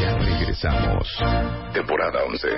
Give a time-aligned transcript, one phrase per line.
[0.00, 1.08] Ya regresamos.
[1.72, 2.48] Temporada 11.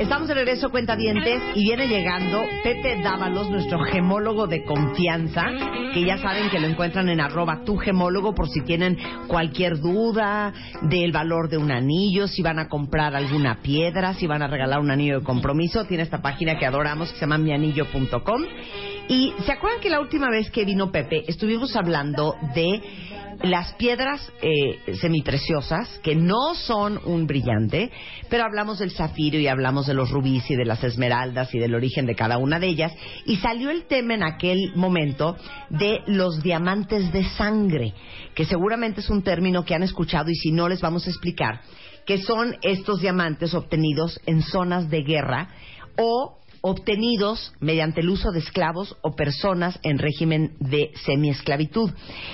[0.00, 5.44] Estamos de regreso, cuentavientes, y viene llegando Pepe Dávalos, nuestro gemólogo de confianza,
[5.92, 10.52] que ya saben que lo encuentran en arroba tu gemólogo por si tienen cualquier duda
[10.82, 14.78] del valor de un anillo, si van a comprar alguna piedra, si van a regalar
[14.78, 15.84] un anillo de compromiso.
[15.84, 18.42] Tiene esta página que adoramos que se llama mianillo.com.
[19.08, 22.82] Y se acuerdan que la última vez que vino Pepe estuvimos hablando de
[23.42, 27.90] las piedras eh, semipreciosas, que no son un brillante,
[28.28, 31.74] pero hablamos del zafiro y hablamos de los rubíes y de las esmeraldas y del
[31.74, 32.92] origen de cada una de ellas,
[33.24, 35.36] y salió el tema en aquel momento
[35.70, 37.94] de los diamantes de sangre,
[38.34, 41.60] que seguramente es un término que han escuchado y si no les vamos a explicar,
[42.04, 45.48] que son estos diamantes obtenidos en zonas de guerra
[45.96, 51.90] o obtenidos mediante el uso de esclavos o personas en régimen de semiesclavitud.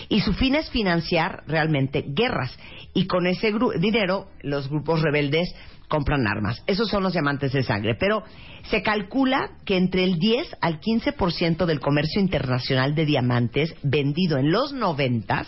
[0.09, 2.57] Y su fin es financiar realmente guerras.
[2.95, 5.55] Y con ese dinero los grupos rebeldes
[5.89, 6.63] compran armas.
[6.67, 7.97] Esos son los diamantes de sangre.
[7.99, 8.23] Pero
[8.71, 14.51] se calcula que entre el 10 al 15% del comercio internacional de diamantes vendido en
[14.51, 15.47] los noventas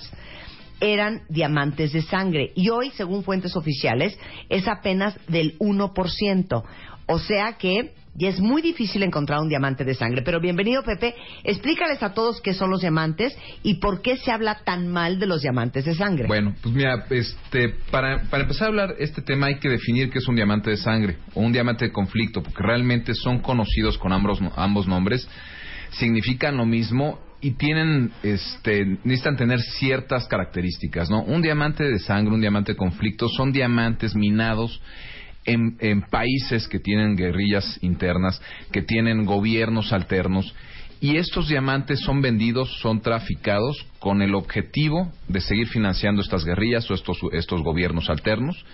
[0.81, 2.53] eran diamantes de sangre.
[2.55, 4.19] Y hoy, según fuentes oficiales,
[4.49, 6.65] es apenas del 1%.
[7.07, 10.23] O sea que y es muy difícil encontrar un diamante de sangre.
[10.23, 11.15] Pero bienvenido, Pepe.
[11.45, 15.27] Explícales a todos qué son los diamantes y por qué se habla tan mal de
[15.27, 16.27] los diamantes de sangre.
[16.27, 20.19] Bueno, pues mira, este, para, para empezar a hablar este tema hay que definir qué
[20.19, 24.13] es un diamante de sangre o un diamante de conflicto, porque realmente son conocidos con
[24.13, 25.29] ambos, ambos nombres,
[25.91, 31.23] significan lo mismo y tienen, este, necesitan tener ciertas características, ¿no?
[31.23, 34.81] Un diamante de sangre, un diamante de conflicto, son diamantes minados
[35.47, 38.41] en, países que tienen guerrillas internas,
[38.73, 40.55] que tienen gobiernos alternos,
[41.01, 46.91] y estos diamantes son vendidos, son traficados con el objetivo de seguir financiando estas guerrillas
[46.91, 48.65] o estos, estos gobiernos alternos,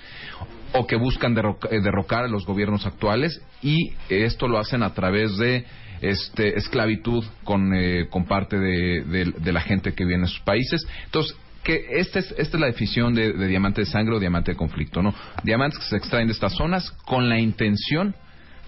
[0.73, 5.37] o que buscan eh, derrocar a los gobiernos actuales, y esto lo hacen a través
[5.37, 5.65] de
[6.01, 10.87] este, esclavitud con, eh, con parte de, de, la gente que viene en sus países.
[11.05, 14.57] Entonces, que esta es, esta es la definición de, diamante de sangre o diamante de
[14.57, 15.15] conflicto, ¿no?
[15.43, 18.15] Diamantes que se extraen de estas zonas con la intención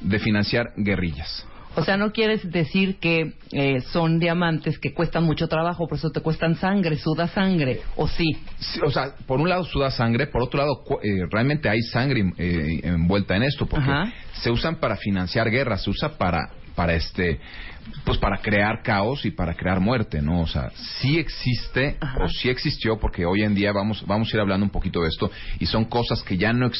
[0.00, 1.46] de financiar guerrillas.
[1.76, 6.10] O sea, no quieres decir que eh, son diamantes que cuestan mucho trabajo, por eso
[6.10, 8.24] te cuestan sangre, suda sangre, ¿o sí?
[8.84, 12.80] o sea, por un lado suda sangre, por otro lado eh, realmente hay sangre eh,
[12.84, 13.90] envuelta en esto, porque
[14.34, 17.40] se usan para financiar guerras, se usa para para este
[18.04, 20.40] pues para crear caos y para crear muerte, ¿no?
[20.40, 20.70] O sea,
[21.00, 24.70] sí existe o sí existió porque hoy en día vamos vamos a ir hablando un
[24.70, 26.70] poquito de esto y son cosas que ya no,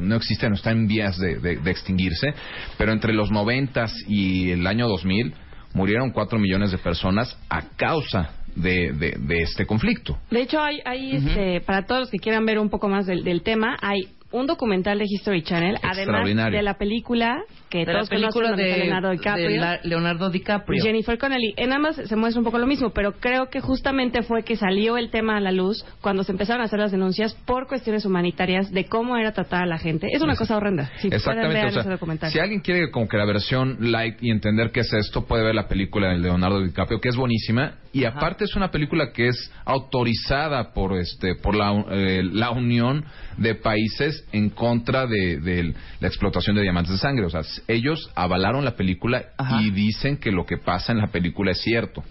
[0.00, 2.32] no existen o están en vías de, de, extinguirse,
[2.78, 5.34] pero entre los noventas y el año 2000
[5.74, 10.18] murieron cuatro millones de personas a causa de, de, este conflicto.
[10.30, 13.22] De hecho, hay, hay este, para todos los que quieran ver un poco más del,
[13.22, 18.08] del tema, hay un documental de History Channel, además de la película que de todos
[18.08, 19.48] de, Leonardo DiCaprio,
[19.82, 20.82] Leonardo DiCaprio.
[20.82, 21.54] Jennifer Connelly.
[21.56, 24.96] En ambas se muestra un poco lo mismo, pero creo que justamente fue que salió
[24.96, 28.70] el tema a la luz cuando se empezaron a hacer las denuncias por cuestiones humanitarias
[28.70, 30.08] de cómo era tratada la gente.
[30.12, 30.90] Es una cosa horrenda.
[30.98, 32.30] Si Exactamente.
[32.30, 35.54] si alguien quiere como que la versión light y entender qué es esto, puede ver
[35.54, 39.50] la película de Leonardo DiCaprio, que es buenísima y aparte es una película que es
[39.64, 43.06] autorizada por este por la, eh, la Unión
[43.38, 47.24] de Países en contra de, la explotación de diamantes de sangre.
[47.24, 51.52] O sea, ellos avalaron la película y dicen que lo que pasa en la película
[51.52, 52.04] es cierto.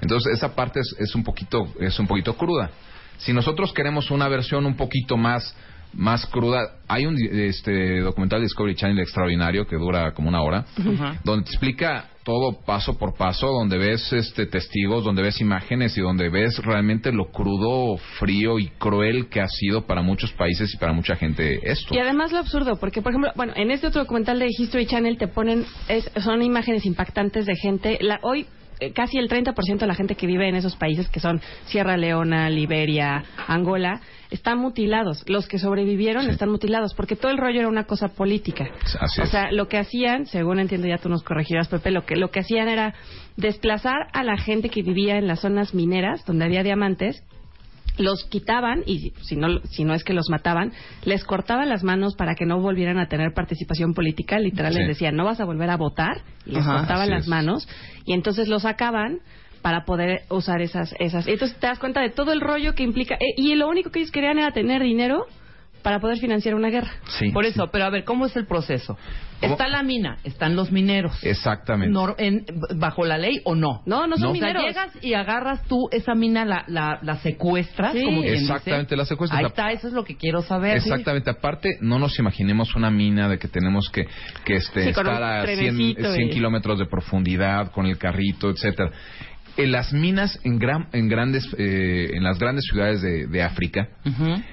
[0.00, 2.70] Entonces esa parte es, un poquito es un poquito cruda.
[3.18, 5.56] Si nosotros queremos una versión un poquito más
[5.96, 6.76] más cruda.
[6.88, 10.64] Hay un este, documental de Discovery Channel extraordinario que dura como una hora,
[11.24, 16.00] donde te explica todo paso por paso, donde ves este, testigos, donde ves imágenes y
[16.00, 20.76] donde ves realmente lo crudo, frío y cruel que ha sido para muchos países y
[20.76, 21.94] para mucha gente esto.
[21.94, 25.16] Y además lo absurdo, porque por ejemplo, bueno, en este otro documental de History Channel
[25.18, 27.98] te ponen, es- son imágenes impactantes de gente.
[28.00, 28.46] La, hoy
[28.80, 31.96] eh, casi el 30% de la gente que vive en esos países, que son Sierra
[31.96, 34.00] Leona, Liberia, Angola,
[34.30, 35.24] están mutilados.
[35.28, 36.30] Los que sobrevivieron Sí.
[36.30, 38.68] están mutilados, porque todo el rollo era una cosa política.
[39.00, 39.30] Así o es.
[39.30, 42.40] sea, lo que hacían, según entiendo ya tú nos corregirás, Pepe, lo que, lo que
[42.40, 42.94] hacían era
[43.36, 47.22] desplazar a la gente que vivía en las zonas mineras, donde había diamantes,
[47.98, 50.70] los quitaban y si no, si no es que los mataban,
[51.06, 54.38] les cortaban las manos para que no volvieran a tener participación política.
[54.38, 54.78] Literal Sí.
[54.80, 56.20] les decían, no vas a volver a votar.
[56.44, 57.28] Y les Ajá, cortaban las es.
[57.28, 57.66] manos.
[58.04, 59.20] Y entonces los sacaban
[59.66, 60.94] para poder usar esas...
[61.00, 61.26] esas.
[61.26, 63.16] Entonces te das cuenta de todo el rollo que implica...
[63.16, 65.26] eh, y lo único que ellos querían era tener dinero
[65.82, 66.90] para poder financiar una guerra.
[67.18, 67.68] Sí, Por eso, sí.
[67.72, 68.96] pero a ver, ¿cómo es el proceso?
[69.40, 69.52] ¿Cómo?
[69.52, 71.18] Está la mina, están los mineros.
[71.24, 71.92] Exactamente.
[71.92, 72.44] Nor- en-
[72.76, 73.82] ¿Bajo la ley o no?
[73.86, 74.30] No, no son No.
[74.30, 74.62] O sea, mineros.
[74.64, 78.04] llegas y agarras tú esa mina, la, la, la secuestras, Sí.
[78.04, 78.34] como dice.
[78.36, 79.40] Exactamente, la secuestras.
[79.40, 80.76] Ahí está, eso es lo que quiero saber.
[80.76, 84.06] Exactamente, aparte no nos imaginemos una mina de que tenemos que,
[84.44, 88.90] que este, estar a 100, trenecito 100 y- kilómetros de profundidad con el carrito, etcétera.
[89.56, 93.88] En las minas en, gran, en grandes eh, en las grandes ciudades de, de África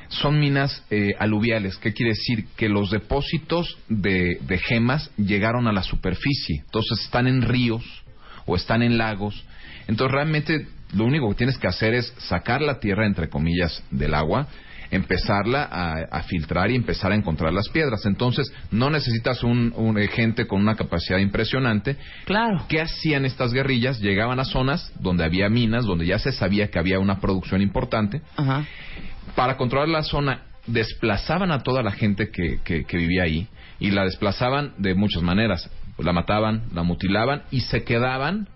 [0.08, 1.78] son minas eh, aluviales.
[1.78, 2.46] ¿Qué quiere decir?
[2.56, 6.62] Que los depósitos de, de gemas llegaron a la superficie.
[6.66, 7.84] Entonces están en ríos
[8.46, 9.46] o están en lagos.
[9.88, 14.14] Entonces realmente lo único que tienes que hacer es sacar la tierra, entre comillas, del
[14.14, 14.48] agua,
[14.96, 18.06] empezarla a, a filtrar y empezar a encontrar las piedras.
[18.06, 21.98] Entonces no necesitas un, un gente con una capacidad impresionante.
[22.26, 22.66] Claro.
[22.68, 24.00] ¿Qué hacían estas guerrillas?
[24.00, 28.22] Llegaban a zonas donde había minas, donde ya se sabía que había una producción importante
[28.38, 28.66] Ajá.
[29.36, 33.48] para controlar la zona desplazaban a toda la gente que, que- que vivía ahí
[33.80, 38.48] y la desplazaban de muchas maneras la mataban la mutilaban y se quedaban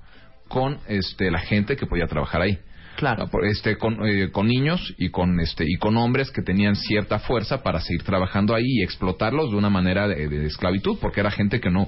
[0.47, 2.59] con este la gente que podía trabajar ahí
[2.97, 3.29] Claro.
[3.43, 7.61] Este con, eh, con niños y con este y con hombres que tenían cierta fuerza
[7.61, 11.59] para seguir trabajando ahí y explotarlos de una manera de, de esclavitud porque era gente
[11.59, 11.87] que no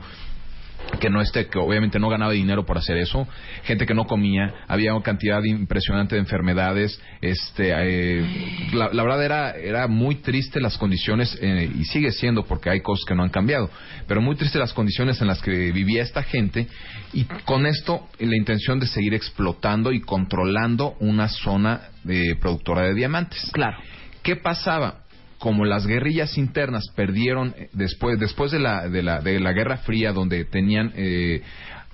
[1.00, 3.28] que no este que obviamente no ganaba dinero por hacer eso
[3.64, 9.24] gente que no comía había una cantidad impresionante de enfermedades este eh, la, la verdad
[9.24, 13.24] era era muy triste las condiciones eh, y sigue siendo porque hay cosas que no
[13.24, 13.70] han cambiado
[14.08, 16.68] pero muy triste las condiciones en las que vivía esta gente
[17.14, 22.94] y con esto la intención de seguir explotando y controlando una zona de productora de
[22.94, 23.78] diamantes Claro.
[24.24, 25.02] ¿Qué pasaba?
[25.40, 29.78] Como las guerrillas internas perdieron eh, después después de la de la, de la Guerra
[29.78, 31.42] Fría, donde tenían eh,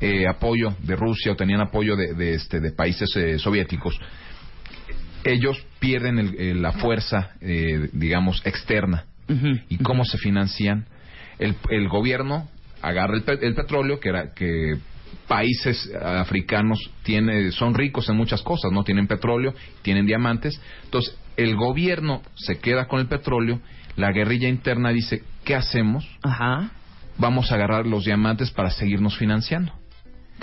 [0.02, 3.98] eh, apoyo de Rusia o tenían apoyo de, de, este de países eh, soviéticos,
[5.24, 9.06] ellos pierden el- eh, la fuerza, eh, digamos, externa.
[9.70, 10.86] ¿Y cómo se financian?
[11.40, 12.48] El, el gobierno
[12.82, 14.76] agarra el, el petróleo, que era que
[15.28, 20.62] países africanos tiene, son ricos en muchas cosas, no tienen petróleo, tienen diamantes.
[20.84, 23.60] Entonces, el gobierno se queda con el petróleo,
[23.96, 26.08] la guerrilla interna dice, ¿qué hacemos?
[26.22, 26.72] Ajá.
[27.18, 29.74] Vamos a agarrar los diamantes para seguirnos financiando.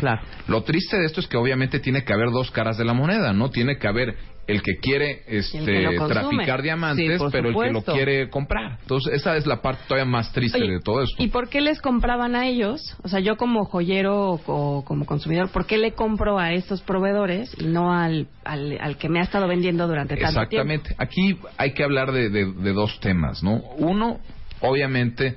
[0.03, 0.21] Claro.
[0.49, 3.33] Lo triste de esto es que obviamente tiene que haber dos caras de la moneda,
[3.33, 3.51] ¿no?
[3.51, 4.17] Tiene que haber
[4.49, 8.79] el que quiere este, El que traficar diamantes, Sí, pero el que lo quiere comprar.
[8.81, 11.23] Entonces, esa es la parte todavía más triste Oye, de todo esto.
[11.23, 12.97] ¿Y por qué les compraban a ellos?
[13.05, 17.55] O sea, yo como joyero o, como consumidor, ¿por qué le compro a estos proveedores
[17.61, 20.73] y no al, al, al que me ha estado vendiendo durante tanto tiempo?
[20.73, 20.97] Exactamente.
[20.99, 23.63] Aquí hay que hablar de, de- de dos temas, ¿no?
[23.77, 24.19] Uno,
[24.61, 25.37] obviamente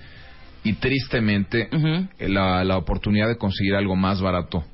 [0.66, 2.08] y tristemente, Ujú.
[2.20, 4.66] la, la oportunidad de conseguir algo más barato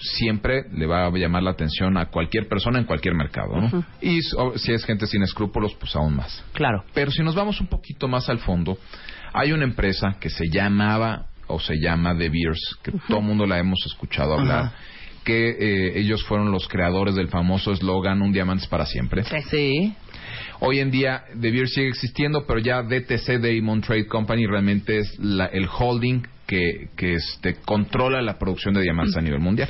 [0.00, 3.84] siempre le va a llamar la atención a cualquier persona en cualquier mercado, ¿no?
[4.00, 4.20] Y
[4.56, 6.44] si es gente sin escrúpulos, pues aún más.
[6.52, 6.84] Claro.
[6.94, 8.78] Pero si nos vamos un poquito más al fondo,
[9.32, 13.46] hay una empresa que se llamaba o se llama De Beers, que todo el mundo
[13.46, 14.72] la hemos escuchado hablar,
[15.24, 19.24] que eh, ellos fueron los creadores del famoso eslogan Un diamante para siempre.
[19.50, 19.94] Sí.
[20.60, 25.18] Hoy en día De Beers sigue existiendo, pero ya DTC, Diamond Trade Company, realmente es
[25.18, 29.68] la- el holding que, que este, controla la producción de diamantes a nivel mundial.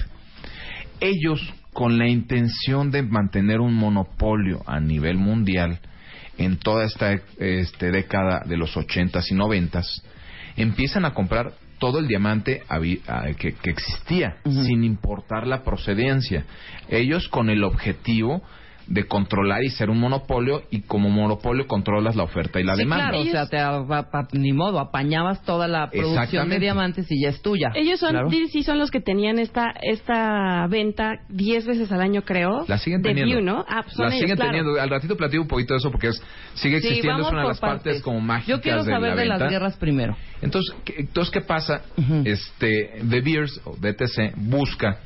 [1.01, 1.41] Ellos,
[1.73, 5.81] con la intención de mantener un monopolio a nivel mundial
[6.39, 10.03] en toda esta este, década de los 80s y 90s,
[10.57, 12.63] empiezan a comprar todo el diamante
[13.39, 16.45] que, existía, sin importar la procedencia.
[16.89, 18.43] Ellos con el objetivo
[18.89, 22.83] de controlar y ser un monopolio y como monopolio controlas la oferta y la sí,
[22.83, 23.09] demanda.
[23.11, 27.23] claro, o sea, te, a- a- ni modo, apañabas toda la producción de diamantes y
[27.23, 27.71] ya es tuya.
[27.75, 28.31] Ellos son, Claro.
[28.31, 32.65] sí, son los que tenían esta esta venta 10 veces al año, creo.
[32.69, 33.35] La siguen de teniendo.
[33.37, 33.65] View, ¿no?
[33.69, 34.51] Ah, pues la ellos, siguen claro.
[34.53, 34.81] teniendo.
[34.81, 36.23] Al ratito platico un poquito de eso porque es,
[36.55, 37.13] sigue Sí, existiendo.
[37.25, 38.03] vamos es una de las partes partes.
[38.03, 40.17] como mágicas Yo quiero de saber la de las guerras primero.
[40.43, 41.83] Entonces, ¿qué, entonces, ¿qué pasa?
[41.97, 42.23] Ujú.
[42.25, 44.99] Este, De Beers o DTC busca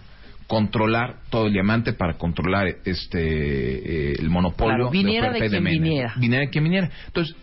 [0.51, 5.51] controlar todo el diamante para controlar este eh, el monopolio Claro, viniera de oferta de
[5.51, 5.85] quien demanda.
[5.85, 6.15] viniera.
[6.17, 6.91] Viniera de quien viniera.
[7.07, 7.37] Entonces,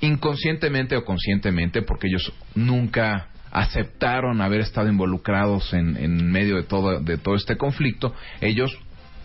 [0.00, 6.98] inconscientemente o conscientemente, porque ellos nunca aceptaron haber estado involucrados en, en medio de todo,
[6.98, 8.76] de todo este conflicto, ellos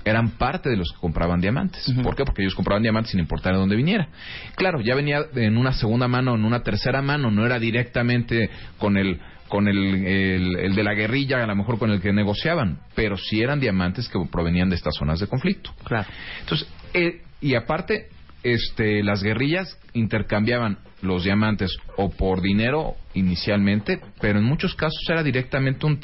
[0.04, 1.90] eran parte de los que compraban diamantes.
[1.90, 2.04] Ujú.
[2.04, 2.26] ¿Por qué?
[2.26, 4.08] Porque ellos compraban diamantes sin importar de dónde viniera.
[4.56, 8.98] Claro, ya venía en una segunda mano, en una tercera mano, no era directamente con
[8.98, 12.80] el con el, el, el de la guerrilla, a lo mejor con el que negociaban,
[12.96, 15.72] pero sí eran diamantes que provenían de estas zonas de conflicto.
[15.84, 16.08] Claro.
[16.40, 18.10] Entonces, eh, y aparte,
[18.44, 25.24] este, las guerrillas intercambiaban los diamantes o por dinero inicialmente, pero en muchos casos era
[25.24, 26.00] directamente un,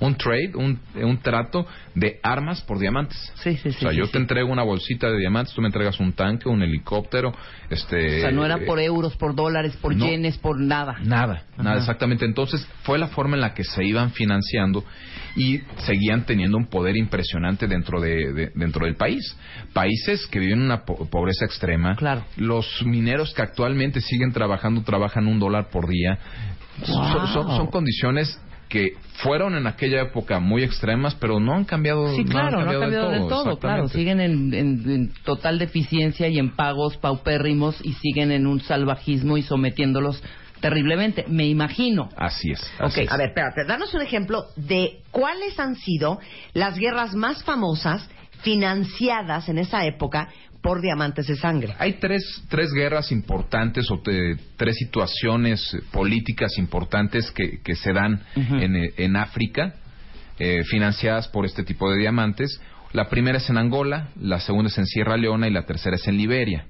[0.00, 3.16] un trade, un, un trato de armas por diamantes.
[3.36, 3.76] Sí, sí, sí.
[3.76, 4.12] o sea, sí, yo sí.
[4.12, 7.32] te entrego una bolsita de diamantes, tú me entregas un tanque, un helicóptero,
[7.70, 8.18] este...
[8.18, 10.04] O sea, no era eh, por euros, por dólares, por no.
[10.06, 10.96] yenes, por nada.
[11.04, 12.24] Nada, nada, exactamente.
[12.24, 14.84] Entonces fue la forma en la que se iban financiando
[15.36, 19.36] y seguían teniendo un poder impresionante dentro de, de- dentro del país.
[19.72, 21.94] Países que viven una po- pobreza extrema.
[21.94, 22.24] Claro.
[22.36, 24.45] Los mineros que actualmente siguen trabajando
[24.84, 26.18] trabajan un dólar por día.
[26.84, 32.14] Son, son- son condiciones que fueron en aquella época muy extremas, pero no han cambiado.
[32.16, 33.88] Sí, claro, no ha del cambiado del todo, claro.
[33.88, 39.36] Siguen en, en- en total deficiencia y en pagos paupérrimos y siguen en un salvajismo
[39.38, 40.22] y sometiéndolos
[40.60, 41.24] terriblemente.
[41.28, 42.08] Me imagino.
[42.16, 42.60] Así es.
[42.80, 43.12] Ok, así es.
[43.12, 46.18] a ver, espérate, danos un ejemplo de cuáles han sido
[46.52, 48.08] las guerras más famosas
[48.42, 50.28] financiadas en esa época
[50.62, 51.74] por diamantes de sangre.
[51.78, 58.20] Hay tres, tres guerras importantes o te- tres situaciones políticas importantes que, que se dan
[58.36, 59.74] en, en África,
[60.38, 62.60] eh, financiadas por este tipo de diamantes.
[62.92, 66.06] La primera es en Angola, la segunda es en Sierra Leona y la tercera es
[66.08, 66.66] en Liberia.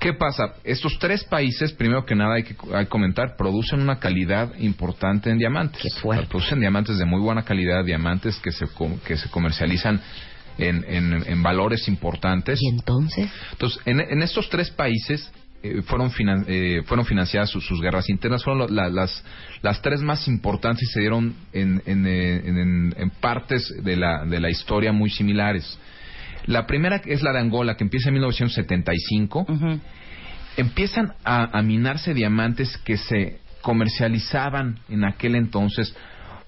[0.00, 0.54] ¿Qué pasa?
[0.64, 5.38] Estos tres países, primero que nada hay que, hay comentar, producen una calidad importante en
[5.38, 5.80] diamantes.
[5.80, 6.26] Qué fuerte.
[6.26, 8.66] Producen diamantes de muy buena calidad, diamantes que se,
[9.06, 10.00] que se comercializan
[10.58, 12.60] en, en- en valores importantes.
[12.62, 13.28] ¿Y entonces?
[13.52, 15.30] Entonces, en, en estos tres países
[15.62, 18.44] eh, fueron, finan- eh, fueron financiadas sus, sus guerras internas.
[18.44, 19.24] Fueron la- las,
[19.62, 24.24] las tres más importantes y se dieron en, en, eh, en- en partes de la,
[24.26, 25.78] de la historia muy similares.
[26.46, 29.80] La primera es la de Angola, que empieza en 1975 Ujú.
[30.58, 35.96] empiezan a, a minarse diamantes que se comercializaban en aquel entonces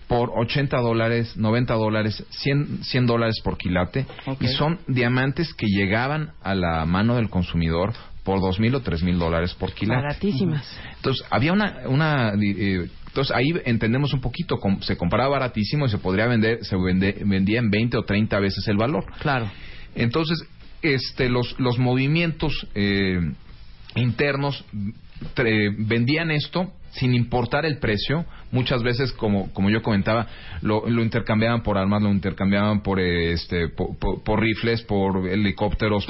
[0.08, 4.06] por 80 dólares, 90 dólares, 100, 100 dólares por quilate.
[4.40, 9.54] Y son diamantes que llegaban a la mano del consumidor por 2.000 o 3.000 dólares
[9.54, 10.02] por quilate.
[10.02, 10.78] Baratísimas.
[10.96, 11.82] Entonces, había una...
[11.86, 16.58] una eh, entonces, ahí entendemos un poquito, com- se compraba baratísimo y se podría vender,
[16.66, 19.06] se vende- vendía en 20 o 30 veces el valor.
[19.20, 19.50] Claro.
[19.94, 20.44] Entonces,
[20.82, 23.18] este, los, los movimientos eh,
[23.94, 24.64] internos
[25.34, 28.24] tre- vendían esto sin importar el precio.
[28.52, 30.26] Muchas veces, como, como yo comentaba,
[30.62, 35.28] lo, lo intercambiaban por armas, lo intercambiaban por, eh, este, por, por- por rifles, por
[35.28, 36.06] helicópteros,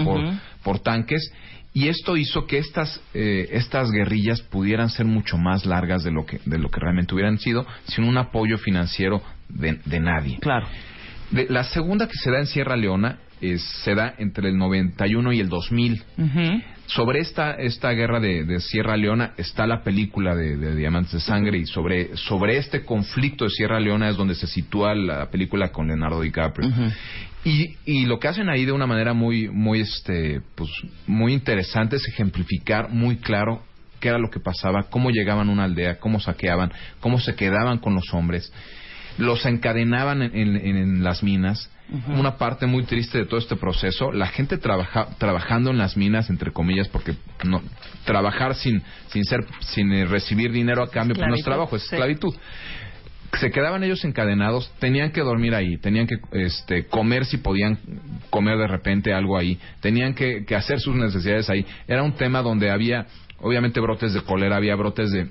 [0.62, 1.32] por, tanques.
[1.72, 6.24] Y esto hizo que estas, eh, estas guerrillas pudieran ser mucho más largas de lo
[6.24, 10.38] que, de lo que realmente hubieran sido sin un apoyo financiero de, de nadie.
[10.40, 10.66] Claro.
[11.30, 15.32] De- la segunda que se da en Sierra Leona es, se da entre el 91
[15.34, 16.02] y el 2000.
[16.16, 16.62] Ujú.
[16.86, 21.20] Sobre esta, esta guerra de, de Sierra Leona está la película de, de Diamantes de
[21.20, 25.72] Sangre y sobre, sobre este conflicto de Sierra Leona es donde se sitúa la película
[25.72, 26.70] con Leonardo DiCaprio.
[27.44, 30.70] Y, y lo que hacen ahí de una manera muy, muy, este, pues,
[31.06, 33.62] muy interesante es ejemplificar muy claro
[34.00, 37.78] qué era lo que pasaba, cómo llegaban a una aldea, cómo saqueaban, cómo se quedaban
[37.78, 38.52] con los hombres,
[39.18, 41.70] los encadenaban en, en- en las minas.
[42.08, 46.30] Una parte muy triste de todo este proceso, la gente trabaja, trabajando en las minas,
[46.30, 47.62] entre comillas, porque no,
[48.04, 51.82] trabajar sin, sin, ser, sin eh, recibir dinero a cambio, pues no es trabajo, es
[51.82, 51.94] sí.
[51.94, 52.34] esclavitud
[53.38, 57.78] se quedaban ellos encadenados, tenían que dormir ahí, tenían que este, comer si podían
[58.30, 61.66] comer de repente algo ahí, tenían que, que hacer sus necesidades ahí.
[61.86, 63.06] Era un tema donde había,
[63.40, 65.28] obviamente, brotes de cólera, había brotes de,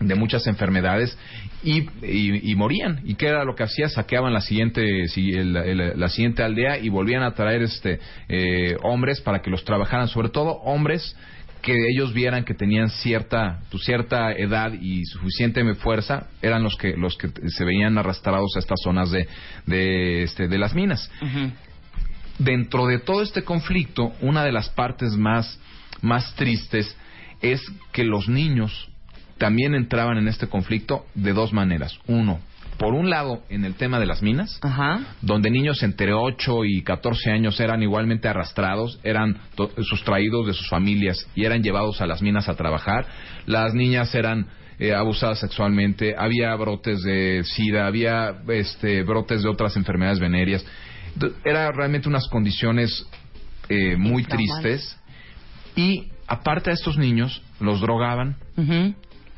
[0.00, 1.16] de muchas enfermedades
[1.62, 3.00] y, y, y morían.
[3.04, 3.88] ¿Y qué era lo que hacía?
[3.88, 8.76] Saqueaban la siguiente, si- el- el- la siguiente aldea y volvían a traer este, eh,
[8.82, 11.16] hombres para que los trabajaran, sobre todo hombres
[11.62, 16.94] que ellos vieran que tenían cierta pues, cierta edad y suficiente fuerza eran los que
[16.94, 19.26] los que se veían arrastrados a estas zonas de
[19.64, 21.10] de, este, de las minas
[22.38, 25.58] dentro de todo este conflicto, una de las partes más,
[26.02, 26.94] más tristes
[27.40, 28.90] es que los niños
[29.38, 31.98] también entraban en este conflicto de dos maneras.
[32.06, 32.40] Uno,
[32.78, 35.00] por un lado, en el tema de las minas, Ajá.
[35.22, 39.38] donde niños entre 8 y 14 años eran igualmente arrastrados, eran
[39.82, 43.06] sustraídos de sus familias y eran llevados a las minas a trabajar.
[43.46, 44.48] Las niñas eran
[44.78, 50.66] eh, abusadas sexualmente, había brotes de sida, había este, brotes de otras enfermedades venéreas.
[51.44, 53.06] Era realmente unas condiciones
[53.68, 54.98] eh, muy tristes.
[55.76, 58.36] Y aparte de estos niños, los drogaban.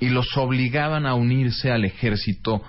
[0.00, 2.62] Y los obligaban a unirse al ejército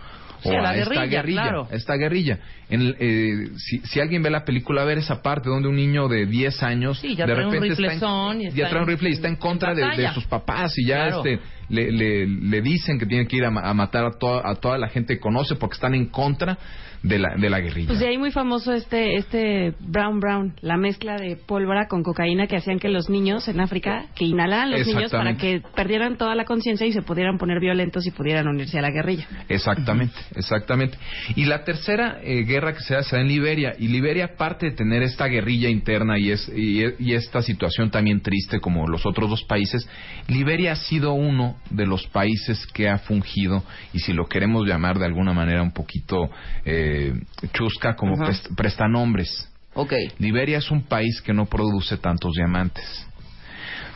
[0.43, 1.67] o a a, esta guerrilla, claro.
[1.71, 2.39] a esta guerrilla.
[2.69, 6.07] En el- eh, si, si alguien ve la película, ver esa parte donde un niño
[6.07, 8.81] de 10 años Sí, ya de trae un repente está en, y está ya trae
[8.81, 11.23] un rifle y está en en contra de, sus papás y ya Claro.
[11.25, 11.39] este
[11.69, 14.55] le, le, le dicen que tiene que ir a, ma- a matar a toda, a
[14.55, 16.57] toda la gente que conoce porque están en contra
[17.03, 17.87] de la, de la guerrilla.
[17.87, 22.47] Pues de ahí muy famoso este este brown brown, la mezcla de pólvora con cocaína
[22.47, 26.33] que hacían que los niños en África que inhalaran los niños para que perdieran toda
[26.33, 29.27] la conciencia y se pudieran poner violentos y pudieran unirse a la guerrilla.
[29.47, 30.97] Exactamente, exactamente.
[31.35, 33.73] Y la tercera eh, guerra que se da en Liberia.
[33.77, 38.21] Y Liberia, aparte de tener esta guerrilla interna y, es, y, y esta situación también
[38.21, 39.87] triste como los otros dos países,
[40.27, 44.97] Liberia ha sido uno de los países que ha fungido, y si lo queremos llamar
[44.99, 46.29] de alguna manera un poquito
[46.65, 47.13] eh,
[47.53, 48.15] chusca, como
[48.55, 49.49] prestanombres.
[49.73, 49.93] Ok.
[50.19, 52.85] Liberia es un país que no produce tantos diamantes.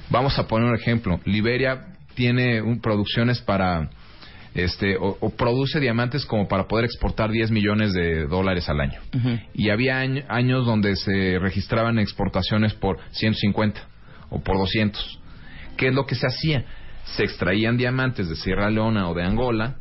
[0.10, 1.20] Vamos a poner un ejemplo.
[1.26, 3.90] Liberia tiene un- producciones para
[4.54, 9.00] este o, o produce diamantes como para poder exportar 10 millones de dólares al año.
[9.54, 13.82] Y había año- años donde se registraban exportaciones por 150
[14.30, 15.20] o por 200.
[15.78, 16.66] ¿Qué es lo que se hacía?
[17.06, 19.76] Se extraían diamantes de Sierra Leona o de Angola,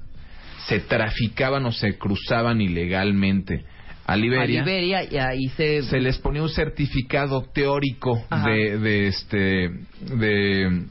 [0.67, 3.65] se traficaban o se cruzaban ilegalmente
[4.07, 5.83] a Liberia A Liberia y ahí se...
[5.83, 10.83] se les ponía un certificado teórico de, de este de,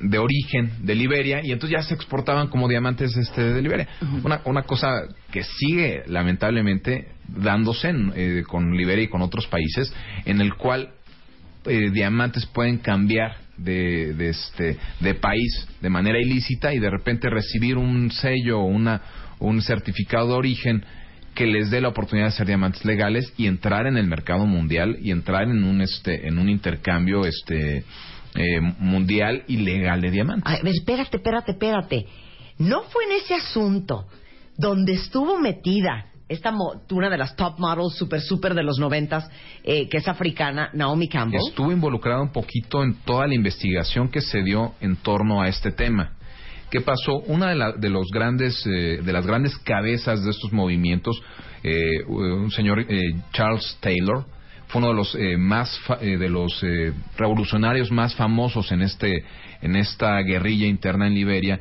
[0.00, 3.88] de origen de Liberia y entonces ya se exportaban como diamantes este de Liberia.
[4.24, 9.94] Una, una cosa que sigue lamentablemente dándose en, eh, con Liberia y con otros países
[10.24, 10.90] en el cual
[11.64, 17.76] eh, diamantes pueden cambiar de, este de país de manera ilícita y de repente recibir
[17.76, 19.02] un sello o una
[19.40, 20.84] un certificado de origen
[21.34, 24.98] que les dé la oportunidad de ser diamantes legales y entrar en el mercado mundial
[25.00, 27.84] y entrar en un este en un intercambio este
[28.34, 30.44] eh, mundial y legal de diamantes.
[30.46, 32.06] Ay, espérate, espérate, espérate.
[32.58, 34.06] ¿No fue en ese asunto
[34.56, 36.52] donde estuvo metida esta
[36.90, 39.28] una de las top models super super de los noventas
[39.64, 41.40] eh, que es africana, Naomi Campbell?
[41.48, 45.72] Estuvo involucrado un poquito en toda la investigación que se dio en torno a este
[45.72, 46.12] tema.
[46.70, 47.16] ¿Qué pasó?
[47.26, 51.18] Una de, la- de los grandes, eh, de las grandes cabezas de estos movimientos,
[51.62, 54.26] eh, un señor eh, Charles Taylor,
[54.66, 56.62] fue uno de los eh, más fa- eh, de los
[57.16, 59.24] revolucionarios más famosos en este
[59.62, 61.58] en esta guerrilla interna en Liberia.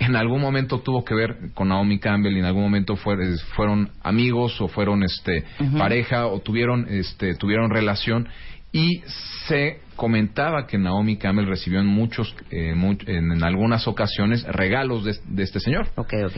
[0.00, 3.36] En algún momento tuvo que ver con Naomi Campbell y en algún momento fue- eh,
[3.56, 5.44] fueron amigos o fueron este
[5.76, 8.28] pareja o tuvieron este tuvieron relación
[8.70, 9.02] y
[9.46, 15.04] se comentaba que Naomi Campbell recibió en muchos eh, mu- en, en algunas ocasiones regalos
[15.04, 15.88] de, de este señor.
[15.96, 16.36] Ok, ok.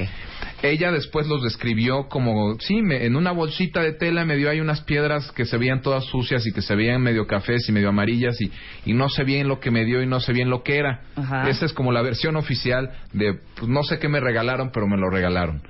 [0.63, 4.61] Ella después los describió como, sí, me- en una bolsita de tela me dio ahí
[4.61, 7.89] unas piedras que se veían todas sucias y que se veían medio cafés y medio
[7.91, 8.51] amarillas y,
[8.87, 11.03] y no sé bien lo que me dio y no sé bien lo que era.
[11.17, 11.51] Ajá.
[11.51, 14.97] Esa es como la versión oficial de, pues no sé qué me regalaron, pero me
[14.97, 15.63] lo regalaron.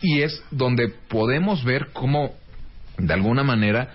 [0.00, 2.32] Y es donde podemos ver cómo,
[2.98, 3.90] de alguna manera,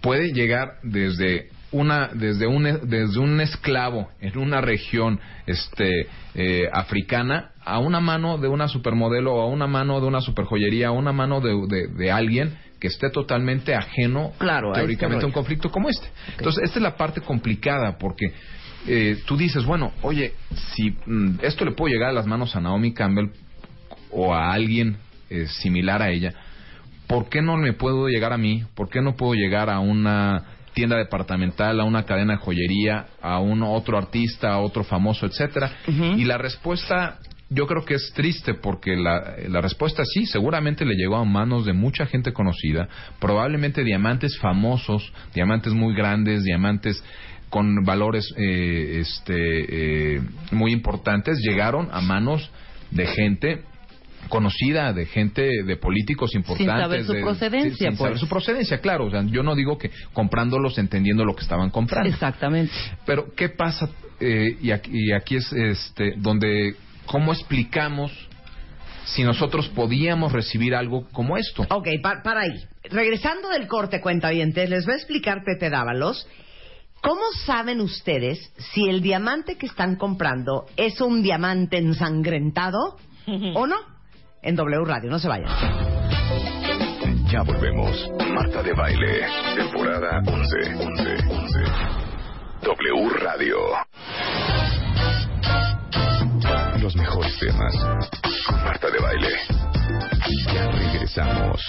[0.00, 7.52] puede llegar desde una desde un desde un esclavo en una región este eh, africana
[7.64, 11.12] a una mano de una supermodelo o a una mano de una superjoyería a una
[11.12, 15.32] mano de, de, de alguien que esté totalmente ajeno Claro, a teóricamente este a un
[15.32, 16.08] conflicto como este.
[16.38, 18.32] Entonces esta es la parte complicada porque
[18.88, 20.32] eh, tú dices bueno oye
[20.74, 23.30] si mm, esto le puede llegar a las manos a Naomi Campbell
[24.10, 24.96] o a alguien
[25.28, 26.34] eh, similar a ella
[27.10, 28.62] ¿por qué no me puedo llegar a mí?
[28.76, 30.44] ¿Por qué no puedo llegar a una
[30.74, 35.72] tienda departamental, a una cadena de joyería, a un otro artista, a otro famoso, etcétera?
[35.88, 37.18] Y la respuesta
[37.48, 41.66] yo creo que es triste porque la, la respuesta sí, seguramente le llegó a manos
[41.66, 47.02] de mucha gente conocida, probablemente diamantes famosos, diamantes muy grandes, diamantes
[47.48, 52.52] con valores eh, este, eh, muy importantes, llegaron a manos
[52.92, 53.64] de gente
[54.30, 57.98] conocida de gente de políticos importantes saber su de- procedencia, sin pues.
[57.98, 61.68] saber su procedencia claro o sea yo no digo que comprándolos entendiendo lo que estaban
[61.68, 62.72] comprando Exactamente.
[63.04, 63.90] pero qué pasa
[64.20, 68.12] eh, y, aquí, y aquí es este donde cómo explicamos
[69.06, 71.66] si nosotros podíamos recibir algo como esto.
[71.70, 72.54] Ok, pa- para ahí.
[72.84, 76.28] Regresando del corte, cuentavientes, les va a explicar Pepe Dávalos
[77.02, 82.98] cómo saben ustedes si el diamante que están comprando es un diamante ensangrentado
[83.54, 83.76] o no.
[84.42, 85.50] En W Radio, no se vayan.
[87.30, 88.10] Ya volvemos.
[88.32, 90.74] Marta de Baile, temporada 11.
[90.76, 91.58] 11, 11.
[92.62, 93.56] W Radio.
[96.80, 97.74] Los mejores temas.
[98.64, 99.28] Marta de Baile.
[100.54, 101.60] Ya regresamos.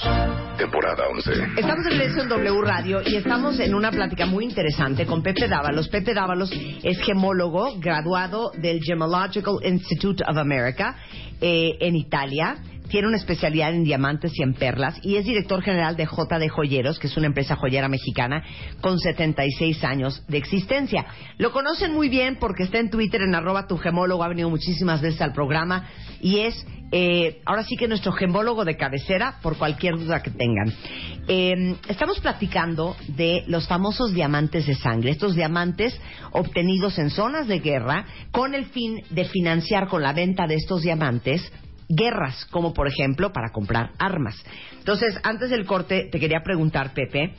[0.58, 1.32] Temporada 11.
[1.58, 5.50] Estamos en regreso en W Radio y estamos en una plática muy interesante con Pepe
[5.50, 5.90] Dávalos.
[5.90, 6.52] Pepe Dávalos
[6.84, 10.96] es gemólogo, graduado del Gemological Institute of America
[11.42, 12.58] eh, en Italia.
[12.88, 16.50] Tiene una especialidad en diamantes y en perlas y es director general de J de
[16.50, 18.44] Joyeros, que es una empresa joyera mexicana
[18.82, 21.06] con 76 años de existencia.
[21.38, 25.02] Lo conocen muy bien porque está en Twitter en arroba tu gemólogo, ha venido muchísimas
[25.02, 25.88] veces al programa
[26.22, 30.74] y es eh, ahora sí que nuestro gemólogo de cabecera por cualquier duda que tengan.
[31.28, 36.00] Eh, estamos platicando de los famosos diamantes de sangre, estos diamantes
[36.32, 40.82] obtenidos en zonas de guerra con el fin de financiar con la venta de estos
[40.82, 41.52] diamantes
[41.88, 44.36] guerras, como por ejemplo para comprar armas.
[44.80, 47.34] Entonces, antes del corte, te quería preguntar, Pepe,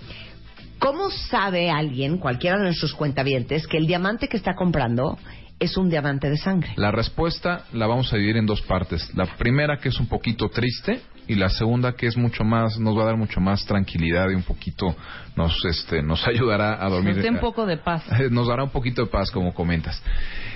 [0.79, 5.19] ¿cómo sabe alguien, cualquiera de nuestros cuentavientes, que el diamante que está comprando
[5.63, 6.73] es un diamante de sangre?
[6.77, 9.15] La respuesta la vamos a dividir en dos partes.
[9.15, 12.99] La primera que es un poquito triste y la segunda que es mucho más, nos
[12.99, 14.95] va a dar mucho más tranquilidad y un poquito
[15.37, 17.17] nos, este, nos ayudará a dormir.
[17.17, 18.05] Nos un poco de paz.
[18.31, 20.03] Nos dará un poquito de paz, como comentas.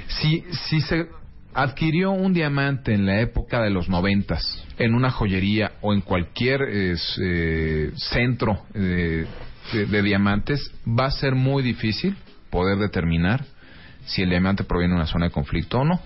[0.09, 1.07] Si, si se
[1.55, 6.62] adquirió un diamante en la época de los noventas, en una joyería o en cualquier
[6.62, 9.25] es, eh, centro eh,
[9.73, 12.16] de, de diamantes, va a ser muy difícil
[12.51, 13.45] poder determinar
[14.07, 16.01] si el diamante proviene de una zona de conflicto o no.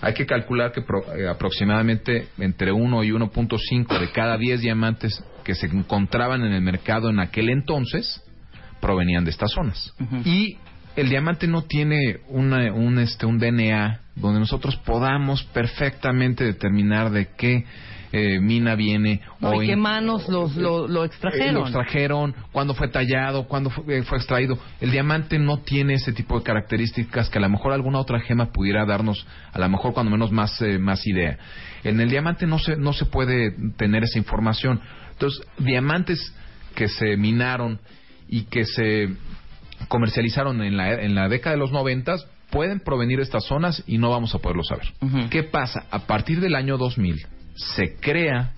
[0.00, 5.24] Hay que calcular que pro- eh, aproximadamente entre 1 y 1.5 de cada 10 diamantes
[5.42, 8.22] que se encontraban en el mercado en aquel entonces
[8.80, 9.92] provenían de estas zonas.
[10.24, 10.56] Y
[10.94, 17.28] el diamante no tiene una- un, este, un DNA donde nosotros podamos perfectamente determinar de
[17.36, 17.64] qué
[18.12, 21.48] eh, mina viene No, o ¿y qué manos los- lo- lo extrajeron?
[21.48, 24.58] eh, lo extrajeron, cuándo fue tallado, cuándo fue, eh, fue extraído.
[24.80, 28.52] El diamante no tiene ese tipo de características que a lo mejor alguna otra gema
[28.52, 31.38] pudiera darnos, a lo mejor cuando menos más, eh, más idea.
[31.84, 34.80] En el diamante no se, no se puede tener esa información.
[35.12, 36.34] Entonces, diamantes
[36.74, 37.78] que se minaron
[38.28, 39.08] y que se
[39.88, 43.98] comercializaron en la, en la década de los noventas pueden provenir de estas zonas y
[43.98, 44.86] no vamos a poderlo saber.
[45.30, 45.84] ¿Qué pasa?
[45.90, 47.26] A partir del año 2000
[47.58, 48.52] se crea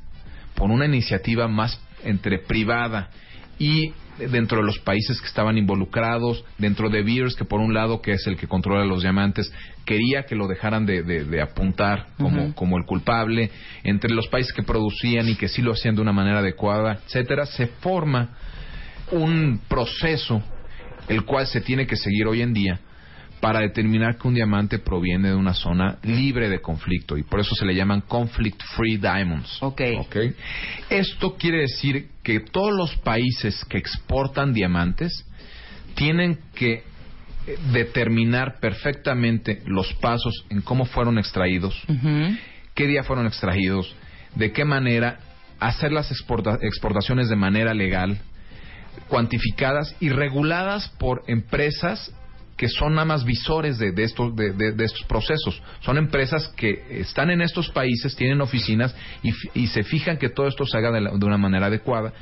[0.55, 3.11] por una iniciativa más entre privada
[3.59, 8.03] y dentro de los países que estaban involucrados, dentro de Beers, que por un lado,
[8.03, 9.51] que es el que controla los diamantes,
[9.87, 13.51] quería que lo dejaran de, de- de apuntar como, como el culpable,
[13.83, 17.47] entre los países que producían y que sí lo hacían de una manera adecuada, etcétera,
[17.47, 18.31] se forma
[19.13, 20.43] un proceso
[21.09, 22.79] el cual se tiene que seguir hoy en día
[23.41, 27.55] para determinar que un diamante proviene de una zona libre de conflicto y por eso
[27.55, 29.59] se le llaman conflict free diamonds.
[29.63, 29.81] Ok.
[29.99, 30.17] ¿Ok?
[30.91, 35.25] Esto quiere decir que todos los países que exportan diamantes
[35.95, 36.83] tienen que eh,
[37.73, 41.83] determinar perfectamente los pasos en cómo fueron extraídos,
[42.75, 43.95] qué día fueron extraídos,
[44.35, 45.19] de qué manera,
[45.59, 48.19] hacer las exporta- exportaciones de manera legal,
[49.09, 52.13] cuantificadas y reguladas por empresas
[52.61, 55.63] que son nada más visores de, de estos, de, de- de estos procesos.
[55.81, 58.95] Son empresas que están en estos países, tienen oficinas
[59.55, 62.13] y, se fijan que todo esto se haga de, la- de una manera adecuada.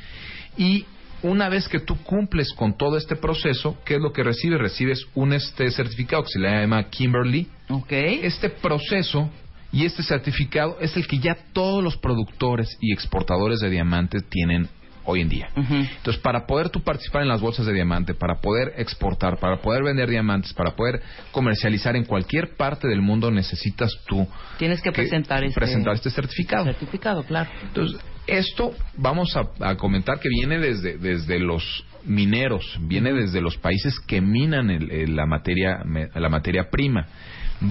[0.56, 0.84] Y
[1.24, 4.60] una vez que tú cumples con todo este proceso, ¿qué es lo que recibes?
[4.60, 7.90] Recibes un este certificado que se le llama Kimberly, Ok.
[7.90, 9.28] este proceso
[9.72, 14.68] y este certificado es el que ya todos los productores y exportadores de diamantes tienen
[15.10, 15.48] hoy en día.
[15.56, 19.82] Entonces, para poder tú participar en las bolsas de diamante, para poder exportar, para poder
[19.82, 21.00] vender diamantes, para poder
[21.32, 26.64] comercializar en cualquier parte del mundo, necesitas tú Tienes que presentar este- presentar este certificado.
[26.64, 27.48] Certificado, claro.
[27.62, 33.56] Entonces, esto vamos a, a comentar que viene desde, desde los mineros, viene desde los
[33.56, 37.06] países que minan el- el- la, materia, me- la materia prima.